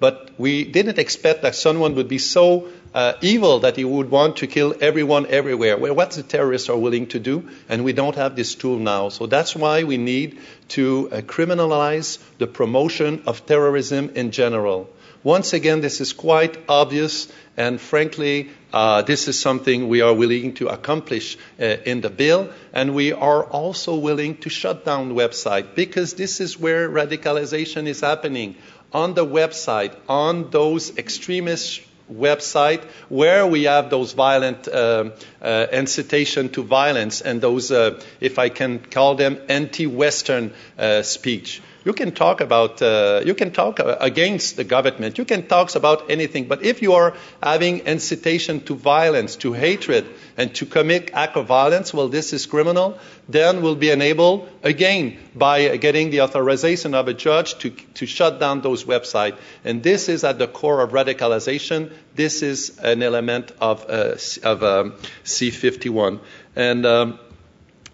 But 0.00 0.30
we 0.38 0.64
didn't 0.64 0.98
expect 0.98 1.42
that 1.42 1.54
someone 1.54 1.94
would 1.94 2.08
be 2.08 2.18
so 2.18 2.68
uh, 2.94 3.14
evil 3.20 3.60
that 3.60 3.76
he 3.76 3.84
would 3.84 4.10
want 4.10 4.36
to 4.36 4.46
kill 4.46 4.74
everyone 4.80 5.26
everywhere. 5.26 5.76
Well, 5.76 5.94
what 5.94 6.12
the 6.12 6.22
terrorists 6.22 6.68
are 6.68 6.78
willing 6.78 7.08
to 7.08 7.18
do, 7.18 7.50
and 7.68 7.84
we 7.84 7.92
don't 7.92 8.14
have 8.14 8.36
this 8.36 8.54
tool 8.54 8.78
now. 8.78 9.08
So 9.08 9.26
that's 9.26 9.56
why 9.56 9.82
we 9.82 9.96
need 9.96 10.38
to 10.68 11.10
uh, 11.10 11.20
criminalize 11.22 12.18
the 12.38 12.46
promotion 12.46 13.24
of 13.26 13.46
terrorism 13.46 14.12
in 14.14 14.30
general. 14.30 14.88
Once 15.24 15.54
again, 15.54 15.80
this 15.80 16.02
is 16.02 16.12
quite 16.12 16.58
obvious, 16.68 17.32
and 17.56 17.80
frankly, 17.80 18.50
uh, 18.74 19.00
this 19.02 19.26
is 19.26 19.40
something 19.40 19.88
we 19.88 20.02
are 20.02 20.12
willing 20.12 20.52
to 20.52 20.68
accomplish 20.68 21.38
uh, 21.58 21.64
in 21.64 22.02
the 22.02 22.10
bill, 22.10 22.50
and 22.74 22.94
we 22.94 23.12
are 23.12 23.42
also 23.42 23.96
willing 23.96 24.36
to 24.36 24.50
shut 24.50 24.84
down 24.84 25.08
the 25.08 25.14
website 25.14 25.74
because 25.74 26.12
this 26.14 26.40
is 26.40 26.60
where 26.60 26.90
radicalization 26.90 27.86
is 27.86 28.02
happening 28.02 28.54
on 28.92 29.14
the 29.14 29.24
website, 29.24 29.96
on 30.08 30.50
those 30.50 30.96
extremist 30.98 31.80
website 32.12 32.82
where 33.08 33.46
we 33.46 33.64
have 33.64 33.90
those 33.90 34.12
violent 34.12 34.68
uh, 34.68 35.10
uh, 35.40 35.66
incitation 35.72 36.48
to 36.50 36.62
violence 36.62 37.20
and 37.20 37.40
those, 37.40 37.70
uh, 37.70 38.00
if 38.20 38.38
I 38.38 38.48
can 38.48 38.78
call 38.78 39.14
them, 39.14 39.38
anti-Western 39.48 40.52
uh, 40.78 41.02
speech. 41.02 41.62
You 41.84 41.92
can 41.92 42.12
talk 42.12 42.40
about, 42.40 42.80
uh, 42.80 43.20
you 43.26 43.34
can 43.34 43.50
talk 43.50 43.78
against 43.78 44.56
the 44.56 44.64
government. 44.64 45.18
You 45.18 45.26
can 45.26 45.46
talk 45.46 45.74
about 45.74 46.10
anything. 46.10 46.46
But 46.46 46.62
if 46.62 46.80
you 46.80 46.94
are 46.94 47.14
having 47.42 47.80
incitation 47.80 48.60
to 48.64 48.74
violence, 48.74 49.36
to 49.36 49.52
hatred, 49.52 50.06
and 50.38 50.54
to 50.54 50.64
commit 50.64 51.10
act 51.12 51.36
of 51.36 51.46
violence, 51.46 51.92
well, 51.92 52.08
this 52.08 52.32
is 52.32 52.46
criminal. 52.46 52.98
Then 53.28 53.60
we'll 53.60 53.74
be 53.76 53.90
enabled 53.90 54.48
again 54.62 55.18
by 55.34 55.76
getting 55.76 56.08
the 56.08 56.22
authorization 56.22 56.94
of 56.94 57.08
a 57.08 57.12
judge 57.12 57.58
to, 57.58 57.70
to 57.70 58.06
shut 58.06 58.40
down 58.40 58.62
those 58.62 58.84
websites. 58.84 59.36
And 59.62 59.82
this 59.82 60.08
is 60.08 60.24
at 60.24 60.38
the 60.38 60.48
core 60.48 60.80
of 60.80 60.92
radicalization. 60.92 61.92
This 62.14 62.42
is 62.42 62.78
an 62.78 63.02
element 63.02 63.52
of, 63.60 63.84
uh, 63.90 64.16
of 64.42 64.62
um, 64.62 64.92
C51. 65.24 66.20
And 66.56 66.86
um, 66.86 67.18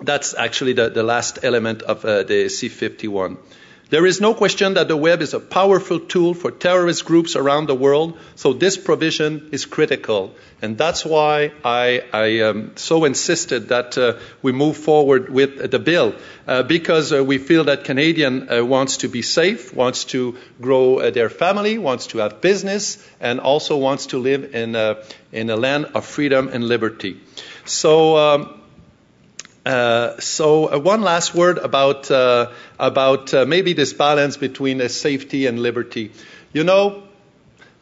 that's 0.00 0.34
actually 0.34 0.74
the, 0.74 0.90
the, 0.90 1.02
last 1.02 1.40
element 1.42 1.82
of 1.82 2.04
uh, 2.04 2.22
the 2.22 2.46
C51. 2.46 3.36
There 3.90 4.06
is 4.06 4.20
no 4.20 4.34
question 4.34 4.74
that 4.74 4.86
the 4.86 4.96
web 4.96 5.20
is 5.20 5.34
a 5.34 5.40
powerful 5.40 5.98
tool 5.98 6.32
for 6.32 6.52
terrorist 6.52 7.04
groups 7.04 7.34
around 7.34 7.66
the 7.66 7.74
world, 7.74 8.16
so 8.36 8.52
this 8.52 8.76
provision 8.76 9.48
is 9.50 9.66
critical. 9.66 10.36
And 10.62 10.78
that's 10.78 11.04
why 11.04 11.50
I, 11.64 12.04
I 12.12 12.40
um, 12.40 12.76
so 12.76 13.04
insisted 13.04 13.70
that 13.70 13.98
uh, 13.98 14.18
we 14.42 14.52
move 14.52 14.76
forward 14.76 15.28
with 15.28 15.72
the 15.72 15.80
bill, 15.80 16.14
uh, 16.46 16.62
because 16.62 17.12
uh, 17.12 17.24
we 17.24 17.38
feel 17.38 17.64
that 17.64 17.82
Canadian 17.82 18.48
uh, 18.48 18.64
wants 18.64 18.98
to 18.98 19.08
be 19.08 19.22
safe, 19.22 19.74
wants 19.74 20.04
to 20.04 20.36
grow 20.60 21.00
uh, 21.00 21.10
their 21.10 21.28
family, 21.28 21.76
wants 21.76 22.06
to 22.08 22.18
have 22.18 22.40
business, 22.40 23.04
and 23.18 23.40
also 23.40 23.76
wants 23.76 24.06
to 24.06 24.18
live 24.18 24.54
in 24.54 24.76
a, 24.76 25.02
in 25.32 25.50
a 25.50 25.56
land 25.56 25.86
of 25.94 26.04
freedom 26.04 26.46
and 26.46 26.62
liberty. 26.62 27.20
So, 27.64 28.16
um, 28.16 28.59
uh, 29.64 30.18
so 30.20 30.72
uh, 30.72 30.78
one 30.78 31.02
last 31.02 31.34
word 31.34 31.58
about 31.58 32.10
uh, 32.10 32.50
about 32.78 33.34
uh, 33.34 33.44
maybe 33.44 33.74
this 33.74 33.92
balance 33.92 34.36
between 34.36 34.88
safety 34.88 35.46
and 35.46 35.60
liberty. 35.60 36.12
You 36.52 36.64
know, 36.64 37.02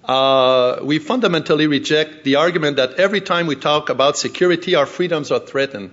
uh, 0.04 0.80
we 0.82 0.98
fundamentally 0.98 1.68
reject 1.68 2.24
the 2.24 2.36
argument 2.36 2.76
that 2.78 2.94
every 2.94 3.20
time 3.20 3.46
we 3.46 3.54
talk 3.54 3.90
about 3.90 4.18
security, 4.18 4.74
our 4.74 4.86
freedoms 4.86 5.30
are 5.30 5.38
threatened. 5.38 5.92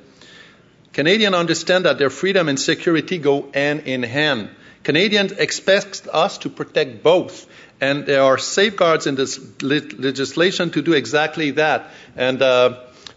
Canadians 0.93 1.36
understand 1.36 1.86
that 1.86 2.00
their 2.00 2.10
freedom 2.10 2.50
and 2.50 2.60
security 2.60 3.19
go 3.19 3.52
hand 3.54 3.82
in 3.82 4.02
hand. 4.02 4.50
Canadians 4.84 5.34
expect 5.34 6.08
us 6.12 6.39
to 6.39 6.50
protect 6.50 7.04
both, 7.04 7.48
and 7.80 8.06
there 8.06 8.24
are 8.24 8.38
safeguards 8.38 9.06
in 9.06 9.15
this 9.15 9.39
legislation 9.62 10.71
to 10.71 10.82
do 10.82 10.93
exactly 10.93 11.52
that. 11.52 11.91
And 12.15 12.41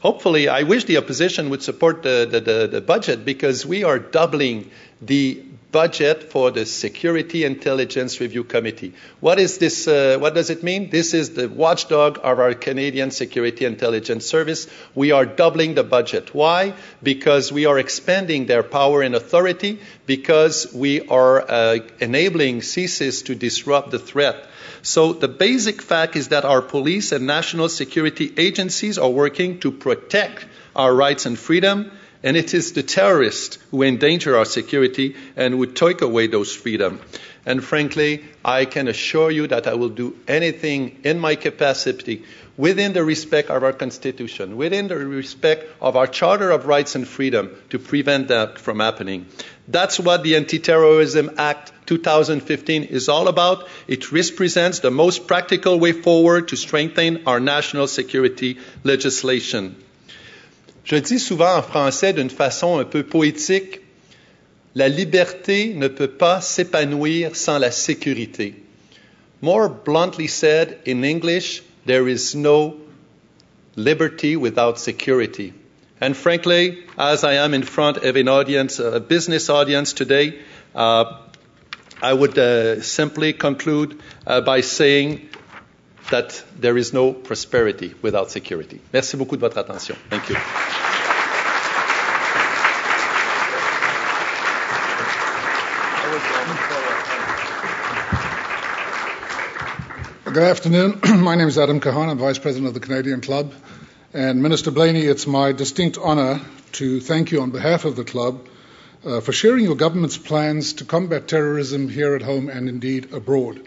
hopefully, 0.01 0.49
I 0.49 0.63
wish 0.63 0.85
the 0.85 0.97
opposition 0.99 1.51
would 1.51 1.63
support 1.63 2.03
the, 2.03 2.27
the, 2.31 2.41
the, 2.41 2.67
the 2.67 2.81
budget 2.81 3.25
because 3.25 3.67
we 3.67 3.85
are 3.85 3.99
doubling 3.99 4.71
the 5.01 5.43
budget 5.71 6.31
for 6.31 6.51
the 6.51 6.65
Security 6.65 7.45
Intelligence 7.45 8.21
Review 8.21 8.45
Committee. 8.45 8.95
What 9.21 9.39
is 9.39 9.59
this? 9.59 9.87
Uh, 9.87 10.17
what 10.19 10.35
does 10.35 10.51
it 10.51 10.63
mean? 10.63 10.91
This 10.91 11.15
is 11.15 11.31
the 11.31 11.49
watchdog 11.49 12.19
of 12.19 12.39
our 12.39 12.55
Canadian 12.55 13.11
Security 13.11 13.65
Intelligence 13.65 14.27
Service. 14.27 14.67
We 14.95 15.13
are 15.13 15.27
doubling 15.27 15.75
the 15.75 15.85
budget. 15.85 16.35
Why? 16.35 16.75
Because 17.03 17.53
we 17.53 17.67
are 17.67 17.79
expanding 17.79 18.47
their 18.47 18.63
power 18.63 19.03
and 19.03 19.15
authority. 19.15 19.81
Because 20.07 20.73
we 20.75 21.07
are 21.09 21.43
uh, 21.49 21.79
enabling 22.01 22.61
CSIS 22.61 23.27
to 23.27 23.35
disrupt 23.35 23.91
the 23.91 23.99
threat 23.99 24.49
so 24.83 25.13
the 25.13 25.29
basic 25.29 25.83
fact 25.83 26.17
is 26.17 26.29
that 26.29 26.45
our 26.45 26.63
police 26.63 27.13
and 27.13 27.27
national 27.27 27.69
security 27.69 28.33
agencies 28.37 28.99
are 28.99 29.11
working 29.11 29.61
to 29.61 29.73
protect 29.73 30.47
our 30.77 30.95
rights 30.95 31.27
and 31.27 31.39
freedom, 31.39 31.91
and 32.23 32.37
it 32.37 32.55
is 32.55 32.73
the 32.73 32.83
terrorists 32.83 33.59
who 33.71 33.83
endanger 33.83 34.37
our 34.37 34.45
security 34.45 35.17
and 35.37 35.59
would 35.59 35.77
take 35.77 36.03
away 36.03 36.27
those 36.27 36.55
freedom. 36.55 37.01
And 37.47 37.65
frankly, 37.65 38.25
I 38.45 38.65
can 38.65 38.89
assure 38.89 39.31
you 39.31 39.47
that 39.47 39.67
I 39.67 39.75
will 39.75 39.89
do 39.89 40.17
anything 40.27 41.01
in 41.05 41.19
my 41.19 41.35
capacity 41.35 42.25
within 42.59 42.93
the 42.93 43.05
respect 43.05 43.49
of 43.49 43.63
our 43.63 43.73
Constitution, 43.73 44.57
within 44.57 44.89
the 44.89 44.97
respect 44.97 45.65
of 45.81 45.97
our 45.97 46.09
Charter 46.09 46.51
of 46.51 46.67
Rights 46.67 46.97
and 46.97 47.07
Freedom 47.07 47.57
to 47.71 47.79
prevent 47.79 48.29
that 48.29 48.59
from 48.59 48.81
happening. 48.81 49.27
That's 49.69 49.99
what 50.01 50.25
the 50.25 50.37
Anti-Terrorism 50.37 51.31
Act 51.39 51.73
2015 51.87 52.85
is 52.85 53.09
all 53.09 53.29
about. 53.29 53.69
It 53.87 54.13
represents 54.13 54.81
the 54.81 54.91
most 54.91 55.27
practical 55.27 55.79
way 55.79 55.93
forward 55.93 56.49
to 56.49 56.57
strengthen 56.57 57.27
our 57.27 57.39
national 57.39 57.87
security 57.87 58.59
legislation. 58.83 59.77
Je 60.89 60.97
dis 60.97 61.19
souvent 61.19 61.59
en 61.59 61.63
français 61.63 62.15
d'une 62.15 62.31
façon 62.31 62.79
un 62.79 62.85
peu 62.85 63.03
poétique, 63.03 63.83
la 64.75 64.89
liberté 64.89 65.75
ne 65.75 65.87
peut 65.87 66.09
pas 66.09 66.41
s'épanouir 66.41 67.37
sans 67.37 67.59
la 67.59 67.71
sécurité. 67.71 68.55
More 69.43 69.69
bluntly 69.69 70.29
said 70.29 70.79
in 70.87 71.03
English, 71.05 71.63
there 71.85 72.09
is 72.09 72.35
no 72.35 72.77
liberty 73.77 74.35
without 74.35 74.79
security. 74.79 75.53
And 76.01 76.15
frankly, 76.15 76.79
as 76.97 77.23
I 77.23 77.35
am 77.35 77.53
in 77.53 77.65
front 77.65 77.99
of 77.99 78.17
an 78.17 78.29
audience, 78.29 78.79
a 78.79 78.99
business 78.99 79.51
audience 79.51 79.93
today, 79.93 80.39
uh, 80.75 81.05
I 82.01 82.15
would 82.15 82.39
uh, 82.39 82.81
simply 82.81 83.35
conclude 83.35 84.01
uh, 84.27 84.41
by 84.41 84.63
saying 84.63 85.29
that 86.11 86.43
there 86.59 86.77
is 86.77 86.93
no 86.93 87.13
prosperity 87.13 87.95
without 88.03 88.31
security. 88.31 88.81
Merci 88.93 89.17
beaucoup 89.17 89.37
de 89.37 89.41
votre 89.41 89.59
attention. 89.59 89.97
Thank 90.09 90.29
you. 90.29 90.37
Good 100.33 100.43
afternoon. 100.43 101.01
My 101.23 101.35
name 101.35 101.49
is 101.49 101.59
Adam 101.59 101.81
Kahan. 101.81 102.11
I'm 102.11 102.19
Vice 102.19 102.39
President 102.39 102.69
of 102.69 102.75
the 102.75 102.81
Canadian 102.81 103.21
Club. 103.21 103.53
And 104.15 104.43
Minister 104.43 104.71
Blaney, 104.71 105.01
it's 105.01 105.27
my 105.27 105.53
distinct 105.53 105.99
honour 105.99 106.41
to 106.73 107.01
thank 107.01 107.33
you 107.33 107.41
on 107.41 107.51
behalf 107.51 107.85
of 107.85 107.97
the 107.97 108.05
club 108.05 108.47
uh, 109.05 109.21
for 109.21 109.33
sharing 109.33 109.65
your 109.65 109.75
government's 109.75 110.19
plans 110.19 110.75
to 110.75 110.85
combat 110.85 111.29
terrorism 111.29 111.89
here 111.89 112.15
at 112.15 112.23
home 112.23 112.49
and 112.49 112.69
indeed 112.69 113.13
abroad. 113.13 113.61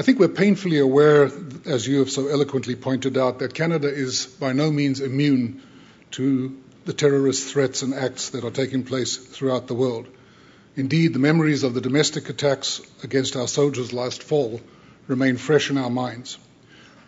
I 0.00 0.02
think 0.02 0.18
we're 0.18 0.28
painfully 0.28 0.78
aware, 0.78 1.30
as 1.66 1.86
you 1.86 1.98
have 1.98 2.10
so 2.10 2.28
eloquently 2.28 2.74
pointed 2.74 3.18
out, 3.18 3.40
that 3.40 3.52
Canada 3.52 3.86
is 3.86 4.24
by 4.24 4.54
no 4.54 4.70
means 4.72 5.00
immune 5.00 5.60
to 6.12 6.58
the 6.86 6.94
terrorist 6.94 7.46
threats 7.46 7.82
and 7.82 7.92
acts 7.92 8.30
that 8.30 8.42
are 8.42 8.50
taking 8.50 8.82
place 8.82 9.18
throughout 9.18 9.66
the 9.66 9.74
world. 9.74 10.06
Indeed, 10.74 11.12
the 11.12 11.18
memories 11.18 11.64
of 11.64 11.74
the 11.74 11.82
domestic 11.82 12.30
attacks 12.30 12.80
against 13.02 13.36
our 13.36 13.46
soldiers 13.46 13.92
last 13.92 14.22
fall 14.22 14.62
remain 15.06 15.36
fresh 15.36 15.68
in 15.68 15.76
our 15.76 15.90
minds. 15.90 16.38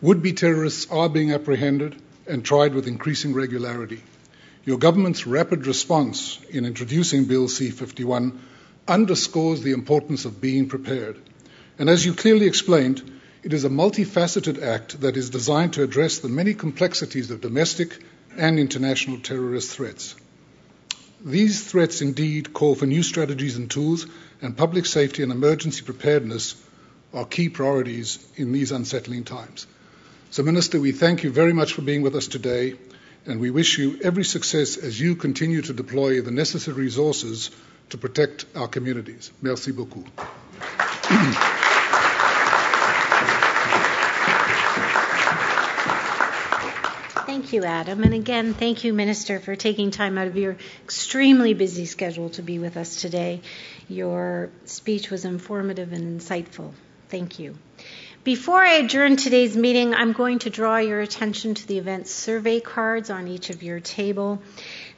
Would 0.02 0.22
be 0.22 0.34
terrorists 0.34 0.86
are 0.90 1.08
being 1.08 1.32
apprehended 1.32 1.96
and 2.26 2.44
tried 2.44 2.74
with 2.74 2.88
increasing 2.88 3.32
regularity. 3.32 4.02
Your 4.66 4.76
government's 4.76 5.26
rapid 5.26 5.66
response 5.66 6.38
in 6.50 6.66
introducing 6.66 7.24
Bill 7.24 7.48
C 7.48 7.70
51 7.70 8.38
underscores 8.86 9.62
the 9.62 9.72
importance 9.72 10.26
of 10.26 10.42
being 10.42 10.68
prepared. 10.68 11.18
And 11.78 11.88
as 11.88 12.04
you 12.04 12.14
clearly 12.14 12.46
explained, 12.46 13.02
it 13.42 13.52
is 13.52 13.64
a 13.64 13.68
multifaceted 13.70 14.62
act 14.62 15.00
that 15.00 15.16
is 15.16 15.30
designed 15.30 15.72
to 15.74 15.82
address 15.82 16.18
the 16.18 16.28
many 16.28 16.54
complexities 16.54 17.30
of 17.30 17.40
domestic 17.40 17.98
and 18.36 18.58
international 18.58 19.18
terrorist 19.18 19.70
threats. 19.70 20.14
These 21.24 21.64
threats 21.64 22.02
indeed 22.02 22.52
call 22.52 22.74
for 22.74 22.86
new 22.86 23.02
strategies 23.02 23.56
and 23.56 23.70
tools, 23.70 24.06
and 24.40 24.56
public 24.56 24.86
safety 24.86 25.22
and 25.22 25.30
emergency 25.30 25.82
preparedness 25.82 26.56
are 27.14 27.24
key 27.24 27.48
priorities 27.48 28.18
in 28.36 28.52
these 28.52 28.72
unsettling 28.72 29.24
times. 29.24 29.66
So, 30.30 30.42
Minister, 30.42 30.80
we 30.80 30.92
thank 30.92 31.22
you 31.22 31.30
very 31.30 31.52
much 31.52 31.74
for 31.74 31.82
being 31.82 32.02
with 32.02 32.16
us 32.16 32.26
today, 32.26 32.74
and 33.26 33.38
we 33.38 33.50
wish 33.50 33.78
you 33.78 33.98
every 34.02 34.24
success 34.24 34.76
as 34.76 34.98
you 35.00 35.14
continue 35.14 35.62
to 35.62 35.72
deploy 35.72 36.20
the 36.22 36.30
necessary 36.30 36.84
resources 36.84 37.50
to 37.90 37.98
protect 37.98 38.46
our 38.56 38.66
communities. 38.68 39.30
Merci 39.42 39.72
beaucoup. 39.72 40.06
Thank 47.32 47.54
you, 47.54 47.64
Adam. 47.64 48.02
And 48.02 48.12
again, 48.12 48.52
thank 48.52 48.84
you, 48.84 48.92
Minister, 48.92 49.40
for 49.40 49.56
taking 49.56 49.90
time 49.90 50.18
out 50.18 50.26
of 50.26 50.36
your 50.36 50.58
extremely 50.84 51.54
busy 51.54 51.86
schedule 51.86 52.28
to 52.28 52.42
be 52.42 52.58
with 52.58 52.76
us 52.76 53.00
today. 53.00 53.40
Your 53.88 54.50
speech 54.66 55.10
was 55.10 55.24
informative 55.24 55.94
and 55.94 56.20
insightful. 56.20 56.72
Thank 57.08 57.38
you. 57.38 57.56
Before 58.22 58.62
I 58.62 58.74
adjourn 58.74 59.16
today's 59.16 59.56
meeting, 59.56 59.94
I'm 59.94 60.12
going 60.12 60.40
to 60.40 60.50
draw 60.50 60.76
your 60.76 61.00
attention 61.00 61.54
to 61.54 61.66
the 61.66 61.78
event 61.78 62.06
survey 62.06 62.60
cards 62.60 63.08
on 63.08 63.26
each 63.26 63.48
of 63.48 63.62
your 63.62 63.80
table. 63.80 64.42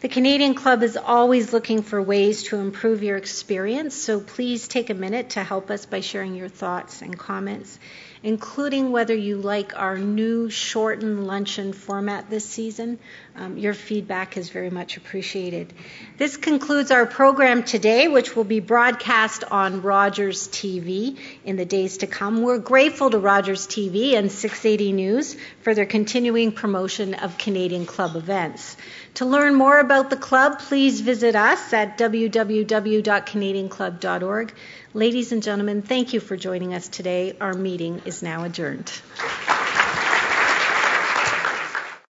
The 0.05 0.11
Canadian 0.11 0.53
Club 0.53 0.83
is 0.83 0.99
always 0.99 1.55
looking 1.55 1.81
for 1.81 2.03
ways 2.03 2.43
to 2.49 2.59
improve 2.59 3.03
your 3.03 3.17
experience, 3.17 3.95
so 3.95 4.21
please 4.21 4.69
take 4.69 4.91
a 4.91 4.95
minute 4.95 5.31
to 5.31 5.43
help 5.43 5.71
us 5.71 5.87
by 5.87 6.01
sharing 6.01 6.35
your 6.35 6.51
thoughts 6.51 7.01
and 7.01 7.19
comments 7.19 7.79
including 8.25 8.91
whether 8.91 9.15
you 9.15 9.37
like 9.37 9.79
our 9.79 9.99
new 9.99 10.49
shortened 10.49 11.27
luncheon 11.27 11.75
format 11.75 12.31
this 12.31 12.47
season. 12.47 12.99
Um, 13.37 13.59
your 13.59 13.75
feedback 13.75 14.39
is 14.39 14.49
very 14.49 14.71
much 14.71 14.97
appreciated. 14.97 15.75
This 16.17 16.39
concludes 16.39 16.91
our 16.91 17.05
program 17.05 17.65
today, 17.65 18.09
which 18.09 18.35
will 18.35 18.45
be 18.45 18.61
broadcast 18.61 19.45
on 19.45 19.83
Rogers 19.83 20.49
TV 20.49 21.19
in 21.45 21.57
the 21.57 21.67
days 21.67 21.99
to 21.99 22.07
come. 22.07 22.41
We're 22.41 22.59
grateful 22.59 23.11
to 23.11 23.19
Rogers 23.19 23.67
TV 23.67 24.15
and 24.15 24.33
680 24.33 24.93
News 24.93 25.37
for 25.61 25.75
their 25.75 25.85
continuing 25.85 26.51
promotion 26.53 27.13
of 27.13 27.37
Canadian 27.37 27.85
Club 27.85 28.17
events. 28.17 28.79
To 29.15 29.25
learn 29.25 29.55
more 29.55 29.79
about 29.79 30.11
the 30.11 30.17
club, 30.17 30.59
please 30.59 31.01
visit 31.01 31.37
us 31.37 31.73
at 31.73 31.97
www.canadianclub.org. 31.99 34.55
Ladies 34.93 35.31
and 35.31 35.41
gentlemen, 35.41 35.83
thank 35.83 36.13
you 36.13 36.19
for 36.19 36.37
joining 36.37 36.75
us 36.75 36.89
today. 36.89 37.37
Our 37.41 37.55
meeting 37.55 38.03
is 38.05 38.25
now 38.25 38.43
adjourned. 38.43 38.91